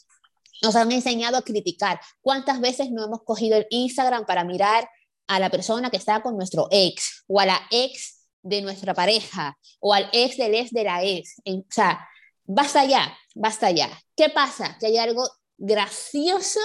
Nos 0.63 0.77
han 0.77 0.91
enseñado 0.91 1.37
a 1.37 1.43
criticar. 1.43 2.01
¿Cuántas 2.23 2.61
veces 2.61 2.91
no 2.91 3.05
hemos 3.05 3.23
cogido 3.23 3.59
el 3.59 3.67
Instagram 3.69 4.25
para 4.25 4.45
mirar 4.45 4.89
a 5.27 5.39
la 5.39 5.51
persona 5.51 5.91
que 5.91 5.99
está 5.99 6.23
con 6.23 6.37
nuestro 6.37 6.69
ex 6.71 7.25
o 7.29 7.39
a 7.39 7.45
la 7.45 7.61
ex 7.71 8.27
de 8.43 8.63
nuestra 8.63 8.95
pareja 8.95 9.59
o 9.79 9.93
al 9.93 10.09
ex 10.13 10.39
del 10.39 10.55
ex 10.55 10.71
de 10.71 10.85
la 10.85 11.05
ex? 11.05 11.35
o 11.47 11.65
sea, 11.69 12.09
basta 12.45 12.87
ya, 12.87 13.17
basta 13.35 13.71
ya. 13.71 13.91
¿Qué 14.17 14.31
pasa? 14.31 14.79
Que 14.81 14.87
hay 14.87 14.97
algo 14.97 15.29
gracioso, 15.59 16.61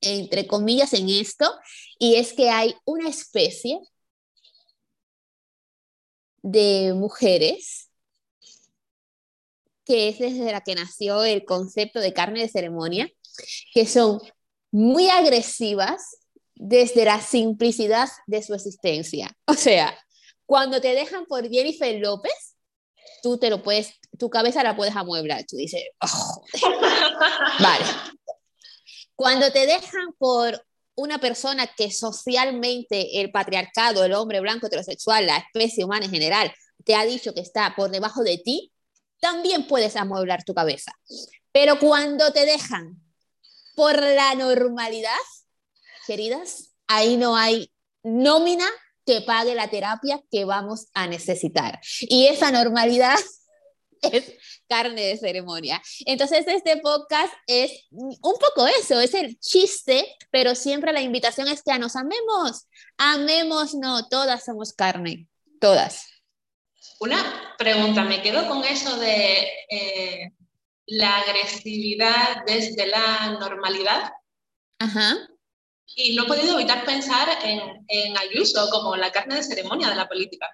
entre 0.00 0.46
comillas, 0.46 0.94
en 0.94 1.08
esto, 1.08 1.52
y 1.98 2.14
es 2.14 2.32
que 2.32 2.50
hay 2.50 2.74
una 2.84 3.08
especie 3.08 3.80
de 6.42 6.94
mujeres 6.94 7.90
que 9.84 10.08
es 10.08 10.18
desde 10.18 10.52
la 10.52 10.60
que 10.60 10.74
nació 10.74 11.24
el 11.24 11.44
concepto 11.44 12.00
de 12.00 12.12
carne 12.12 12.40
de 12.40 12.48
ceremonia, 12.48 13.10
que 13.72 13.86
son 13.86 14.20
muy 14.70 15.08
agresivas 15.08 16.18
desde 16.54 17.06
la 17.06 17.20
simplicidad 17.22 18.08
de 18.26 18.42
su 18.42 18.54
existencia. 18.54 19.34
O 19.46 19.54
sea, 19.54 19.98
cuando 20.44 20.80
te 20.80 20.94
dejan 20.94 21.24
por 21.24 21.48
Jennifer 21.48 21.98
López, 22.00 22.56
tú 23.22 23.38
te 23.38 23.48
lo 23.48 23.62
puedes, 23.62 23.94
tu 24.18 24.28
cabeza 24.28 24.62
la 24.62 24.76
puedes 24.76 24.94
amueblar. 24.94 25.44
Tú 25.46 25.56
dices, 25.56 25.82
oh, 26.02 26.42
vale, 27.60 27.84
cuando 29.18 29.50
te 29.50 29.66
dejan 29.66 30.12
por 30.16 30.64
una 30.94 31.18
persona 31.18 31.66
que 31.66 31.90
socialmente 31.90 33.20
el 33.20 33.32
patriarcado, 33.32 34.04
el 34.04 34.12
hombre 34.12 34.38
blanco 34.38 34.68
heterosexual, 34.68 35.26
la 35.26 35.38
especie 35.38 35.84
humana 35.84 36.04
en 36.04 36.12
general, 36.12 36.54
te 36.84 36.94
ha 36.94 37.04
dicho 37.04 37.34
que 37.34 37.40
está 37.40 37.74
por 37.74 37.90
debajo 37.90 38.22
de 38.22 38.38
ti, 38.38 38.72
también 39.18 39.66
puedes 39.66 39.96
amueblar 39.96 40.44
tu 40.44 40.54
cabeza. 40.54 40.92
Pero 41.50 41.80
cuando 41.80 42.32
te 42.32 42.46
dejan 42.46 42.96
por 43.74 44.00
la 44.00 44.36
normalidad, 44.36 45.10
queridas, 46.06 46.74
ahí 46.86 47.16
no 47.16 47.36
hay 47.36 47.72
nómina 48.04 48.68
que 49.04 49.20
pague 49.22 49.56
la 49.56 49.68
terapia 49.68 50.22
que 50.30 50.44
vamos 50.44 50.86
a 50.94 51.08
necesitar. 51.08 51.80
Y 52.02 52.28
esa 52.28 52.52
normalidad 52.52 53.18
es 54.12 54.34
carne 54.68 55.02
de 55.02 55.16
ceremonia. 55.16 55.80
Entonces, 56.06 56.46
este 56.46 56.76
podcast 56.78 57.32
es 57.46 57.86
un 57.90 58.38
poco 58.38 58.66
eso, 58.66 59.00
es 59.00 59.14
el 59.14 59.38
chiste, 59.38 60.16
pero 60.30 60.54
siempre 60.54 60.92
la 60.92 61.00
invitación 61.00 61.48
es 61.48 61.62
que 61.62 61.78
nos 61.78 61.96
amemos, 61.96 62.66
amemos, 62.96 63.74
no, 63.74 64.08
todas 64.08 64.44
somos 64.44 64.72
carne, 64.72 65.28
todas. 65.60 66.06
Una 67.00 67.54
pregunta, 67.56 68.02
me 68.04 68.22
quedo 68.22 68.48
con 68.48 68.64
eso 68.64 68.98
de 68.98 69.48
eh, 69.70 70.32
la 70.86 71.18
agresividad 71.18 72.44
desde 72.46 72.86
la 72.86 73.36
normalidad. 73.38 74.12
Ajá. 74.80 75.16
Y 75.94 76.14
no 76.14 76.24
he 76.24 76.26
podido 76.26 76.58
evitar 76.58 76.84
pensar 76.84 77.28
en, 77.44 77.60
en 77.88 78.18
Ayuso 78.18 78.68
como 78.70 78.96
la 78.96 79.10
carne 79.12 79.36
de 79.36 79.42
ceremonia 79.42 79.90
de 79.90 79.96
la 79.96 80.08
política. 80.08 80.46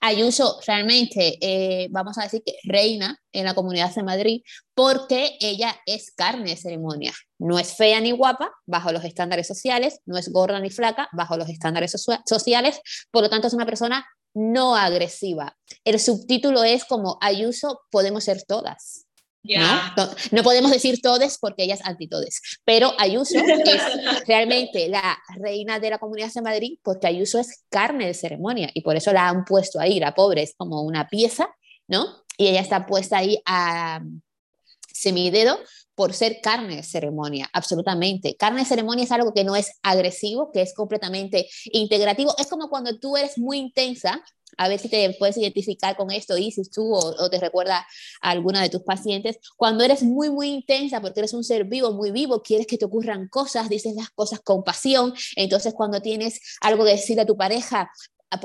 Ayuso 0.00 0.58
realmente, 0.66 1.38
eh, 1.40 1.88
vamos 1.90 2.18
a 2.18 2.22
decir 2.22 2.42
que 2.44 2.54
reina 2.64 3.18
en 3.32 3.44
la 3.44 3.54
comunidad 3.54 3.94
de 3.94 4.02
Madrid 4.02 4.42
porque 4.74 5.36
ella 5.40 5.76
es 5.86 6.10
carne 6.12 6.50
de 6.50 6.56
ceremonia. 6.56 7.12
No 7.38 7.58
es 7.58 7.74
fea 7.76 8.00
ni 8.00 8.12
guapa 8.12 8.50
bajo 8.66 8.92
los 8.92 9.04
estándares 9.04 9.46
sociales, 9.46 10.00
no 10.06 10.16
es 10.16 10.30
gorda 10.30 10.60
ni 10.60 10.70
flaca 10.70 11.08
bajo 11.12 11.36
los 11.36 11.48
estándares 11.48 11.94
sociales, 12.26 12.80
por 13.10 13.22
lo 13.22 13.30
tanto 13.30 13.48
es 13.48 13.54
una 13.54 13.66
persona 13.66 14.06
no 14.34 14.76
agresiva. 14.76 15.56
El 15.84 15.98
subtítulo 15.98 16.62
es 16.64 16.84
como 16.84 17.18
Ayuso, 17.20 17.80
podemos 17.90 18.24
ser 18.24 18.42
todas. 18.44 19.07
¿No? 19.56 20.42
podemos 20.42 20.70
decir 20.70 21.00
todes 21.00 21.38
porque 21.38 21.64
ella 21.64 21.74
es 21.74 21.84
antitodes, 21.84 22.40
pero 22.64 22.92
Ayuso 22.98 23.38
es 23.38 23.46
realmente 24.26 24.88
la 24.88 25.18
reina 25.36 25.78
de 25.78 25.90
la 25.90 25.98
Comunidad 25.98 26.32
de 26.32 26.42
Madrid 26.42 26.78
porque 26.82 27.06
Ayuso 27.06 27.38
es 27.38 27.64
carne 27.68 28.06
de 28.06 28.14
ceremonia 28.14 28.70
y 28.74 28.82
por 28.82 28.96
eso 28.96 29.12
la 29.12 29.28
han 29.28 29.44
puesto 29.44 29.80
ahí, 29.80 30.00
la 30.00 30.14
pobre 30.14 30.42
es 30.42 30.54
como 30.56 30.82
una 30.82 31.08
pieza, 31.08 31.48
¿no? 31.86 32.24
Y 32.36 32.48
ella 32.48 32.60
está 32.60 32.86
puesta 32.86 33.18
ahí 33.18 33.40
a 33.44 34.00
semidedo 34.92 35.58
por 35.98 36.14
ser 36.14 36.40
carne 36.40 36.76
de 36.76 36.82
ceremonia, 36.84 37.50
absolutamente. 37.52 38.36
Carne 38.36 38.60
de 38.60 38.66
ceremonia 38.66 39.02
es 39.02 39.10
algo 39.10 39.34
que 39.34 39.42
no 39.42 39.56
es 39.56 39.72
agresivo, 39.82 40.52
que 40.52 40.62
es 40.62 40.72
completamente 40.72 41.48
integrativo. 41.72 42.32
Es 42.38 42.46
como 42.46 42.68
cuando 42.68 42.96
tú 43.00 43.16
eres 43.16 43.36
muy 43.36 43.58
intensa 43.58 44.22
a 44.58 44.68
ver 44.68 44.78
si 44.78 44.88
te 44.88 45.14
puedes 45.18 45.36
identificar 45.36 45.96
con 45.96 46.10
esto, 46.10 46.36
Isis, 46.36 46.70
tú 46.70 46.92
o, 46.92 47.30
te 47.30 47.38
recuerda 47.38 47.86
a 48.20 48.30
alguna 48.30 48.60
de 48.60 48.68
tus 48.68 48.82
pacientes. 48.82 49.38
Cuando 49.56 49.84
eres 49.84 50.02
muy, 50.02 50.30
muy 50.30 50.48
intensa, 50.48 51.00
porque 51.00 51.20
eres 51.20 51.32
un 51.32 51.44
ser 51.44 51.64
vivo, 51.64 51.92
muy 51.92 52.10
vivo, 52.10 52.42
quieres 52.42 52.66
que 52.66 52.76
te 52.76 52.84
ocurran 52.84 53.28
cosas, 53.28 53.68
dices 53.68 53.94
las 53.94 54.10
cosas 54.10 54.40
con 54.40 54.64
pasión. 54.64 55.14
Entonces, 55.36 55.74
cuando 55.74 56.02
tienes 56.02 56.40
algo 56.60 56.84
que 56.84 56.90
decir 56.90 57.20
a 57.20 57.24
tu 57.24 57.36
pareja, 57.36 57.90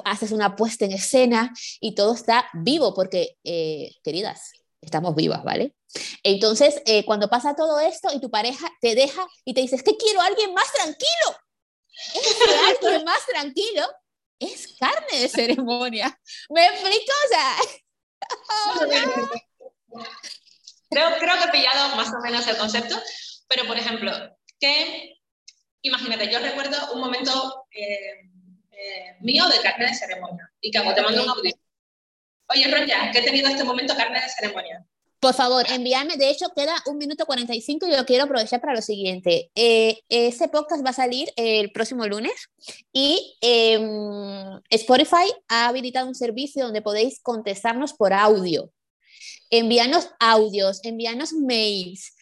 haces 0.06 0.32
una 0.32 0.56
puesta 0.56 0.86
en 0.86 0.92
escena 0.92 1.52
y 1.82 1.96
todo 1.96 2.14
está 2.14 2.46
vivo, 2.54 2.94
porque, 2.94 3.38
eh, 3.44 3.92
queridas, 4.04 4.52
estamos 4.82 5.16
vivas, 5.16 5.44
¿vale? 5.44 5.76
Entonces, 6.22 6.82
eh, 6.86 7.06
cuando 7.06 7.28
pasa 7.28 7.56
todo 7.56 7.80
esto 7.80 8.10
y 8.14 8.20
tu 8.20 8.30
pareja 8.30 8.72
te 8.82 8.94
deja 8.94 9.26
y 9.46 9.56
te 9.56 9.62
dices, 9.62 9.82
que 9.82 9.98
quiero 9.98 10.22
a 10.22 10.28
alguien 10.28 10.54
más 10.54 10.72
tranquilo. 10.74 11.38
Es 12.14 12.22
que 12.36 12.86
alguien 12.86 13.04
más 13.06 13.26
tranquilo 13.26 13.84
es 14.44 14.76
carne 14.80 15.20
de 15.20 15.30
ceremonia. 15.30 16.20
¿Me 16.50 16.68
explico? 16.68 17.14
creo, 20.90 21.18
creo 21.20 21.38
que 21.38 21.44
he 21.44 21.52
pillado 21.52 21.96
más 21.96 22.14
o 22.14 22.20
menos 22.20 22.48
el 22.48 22.58
concepto, 22.58 23.02
pero 23.48 23.66
por 23.66 23.78
ejemplo, 23.78 24.12
que 24.60 25.20
imagínate, 25.84 26.32
yo 26.32 26.40
recuerdo 26.40 26.94
un 26.94 27.02
momento 27.02 27.68
eh, 27.72 28.30
eh, 28.72 29.18
mío 29.20 29.46
de 29.48 29.62
carne 29.62 29.88
de 29.88 29.94
ceremonia 29.94 30.52
y 30.60 30.72
que 30.72 30.80
te 30.80 31.02
mando 31.02 31.24
un 31.24 31.30
audio. 31.30 31.54
Oye, 32.48 32.68
Roya, 32.68 33.12
que 33.12 33.20
he 33.20 33.24
tenido 33.24 33.50
este 33.50 33.64
momento 33.64 33.96
carne 33.96 34.22
de 34.22 34.30
ceremonia. 34.30 34.86
Por 35.24 35.34
favor, 35.34 35.66
envíame. 35.72 36.18
De 36.18 36.30
hecho, 36.30 36.50
queda 36.54 36.76
un 36.86 36.98
minuto 36.98 37.26
45 37.26 37.88
y 37.88 37.92
yo 37.92 38.06
quiero 38.06 38.26
aprovechar 38.26 38.60
para 38.60 38.74
lo 38.74 38.82
siguiente. 38.82 39.52
Eh, 39.56 40.02
ese 40.10 40.50
podcast 40.50 40.86
va 40.86 40.90
a 40.90 40.94
salir 40.94 41.32
el 41.38 41.72
próximo 41.72 42.06
lunes 42.06 42.34
y 42.92 43.38
em, 43.40 44.60
Spotify 44.70 45.32
ha 45.48 45.70
habilitado 45.70 46.10
un 46.10 46.14
servicio 46.14 46.66
donde 46.66 46.82
podéis 46.82 47.22
contestarnos 47.22 47.94
por 47.94 48.12
audio. 48.12 48.70
Envíanos 49.50 50.10
audios, 50.20 50.82
envíanos 50.84 51.32
mails, 51.32 52.14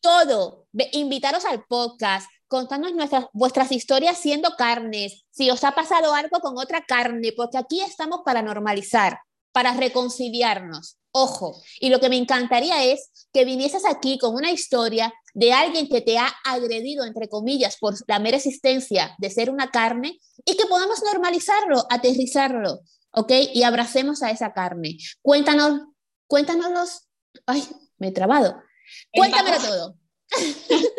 todo. 0.00 0.68
Invitaros 0.92 1.44
al 1.46 1.64
podcast, 1.64 2.30
contadnos 2.46 2.92
vuestras 3.32 3.72
historias 3.72 4.18
siendo 4.18 4.50
carnes, 4.56 5.24
si 5.30 5.50
os 5.50 5.64
ha 5.64 5.72
pasado 5.72 6.14
algo 6.14 6.38
con 6.38 6.56
otra 6.58 6.84
carne, 6.86 7.32
porque 7.36 7.58
aquí 7.58 7.80
estamos 7.80 8.20
para 8.24 8.40
normalizar, 8.40 9.18
para 9.50 9.72
reconciliarnos. 9.72 10.96
Ojo, 11.18 11.62
y 11.80 11.88
lo 11.88 11.98
que 11.98 12.10
me 12.10 12.18
encantaría 12.18 12.84
es 12.84 13.26
que 13.32 13.46
vinieses 13.46 13.86
aquí 13.86 14.18
con 14.18 14.34
una 14.34 14.50
historia 14.50 15.14
de 15.32 15.50
alguien 15.50 15.88
que 15.88 16.02
te 16.02 16.18
ha 16.18 16.30
agredido, 16.44 17.06
entre 17.06 17.30
comillas, 17.30 17.78
por 17.78 17.94
la 18.06 18.18
mera 18.18 18.36
existencia 18.36 19.16
de 19.16 19.30
ser 19.30 19.48
una 19.48 19.70
carne 19.70 20.20
y 20.44 20.58
que 20.58 20.66
podamos 20.66 21.02
normalizarlo, 21.02 21.86
aterrizarlo, 21.88 22.80
¿ok? 23.12 23.32
Y 23.54 23.62
abracemos 23.62 24.22
a 24.22 24.30
esa 24.30 24.52
carne. 24.52 24.98
Cuéntanos, 25.22 25.88
cuéntanos 26.26 27.08
Ay, 27.46 27.66
me 27.96 28.08
he 28.08 28.12
trabado. 28.12 28.62
Cuéntamelo 29.10 29.56
todo. 29.56 29.96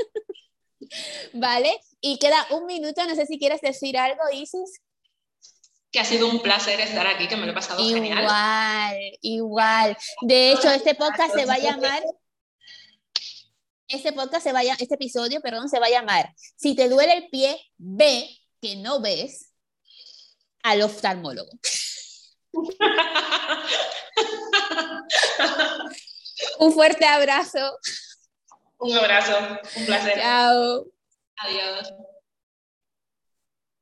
¿Vale? 1.34 1.80
Y 2.02 2.18
queda 2.18 2.44
un 2.56 2.66
minuto, 2.66 3.06
no 3.06 3.14
sé 3.14 3.28
si 3.28 3.38
quieres 3.38 3.62
decir 3.62 4.00
algo, 4.00 4.24
Isis 4.34 4.82
que 5.92 6.00
ha 6.00 6.06
sido 6.06 6.28
un 6.28 6.42
placer 6.42 6.80
estar 6.80 7.08
aquí, 7.08 7.28
que 7.28 7.38
me 7.38 7.46
lo 7.46 7.52
he 7.52 7.56
pasado 7.56 7.84
genial. 7.84 8.24
Igual, 8.24 8.98
igual. 9.22 9.98
De 10.22 10.52
hecho, 10.52 10.70
este 10.70 10.96
podcast 10.96 11.34
se 11.34 11.46
va 11.46 11.56
a 11.56 11.60
llamar 11.60 12.04
este 13.88 14.12
podcast 14.12 14.44
se 14.44 14.52
vaya, 14.52 14.76
este 14.80 14.96
episodio, 14.96 15.40
perdón, 15.42 15.70
se 15.70 15.80
va 15.80 15.86
a 15.88 15.92
llamar 15.92 16.34
Si 16.58 16.76
te 16.76 16.90
duele 16.90 17.14
el 17.14 17.30
pie, 17.30 17.58
ve 17.78 18.28
que 18.62 18.76
no 18.76 19.00
ves 19.00 19.54
al 20.64 20.82
oftalmólogo. 20.82 21.50
un 26.60 26.74
fuerte 26.74 27.06
abrazo. 27.06 27.78
Un 28.80 28.98
abrazo, 28.98 29.38
un 29.78 29.86
placer. 29.86 30.20
Chao. 30.20 30.86
Adiós. 31.38 31.94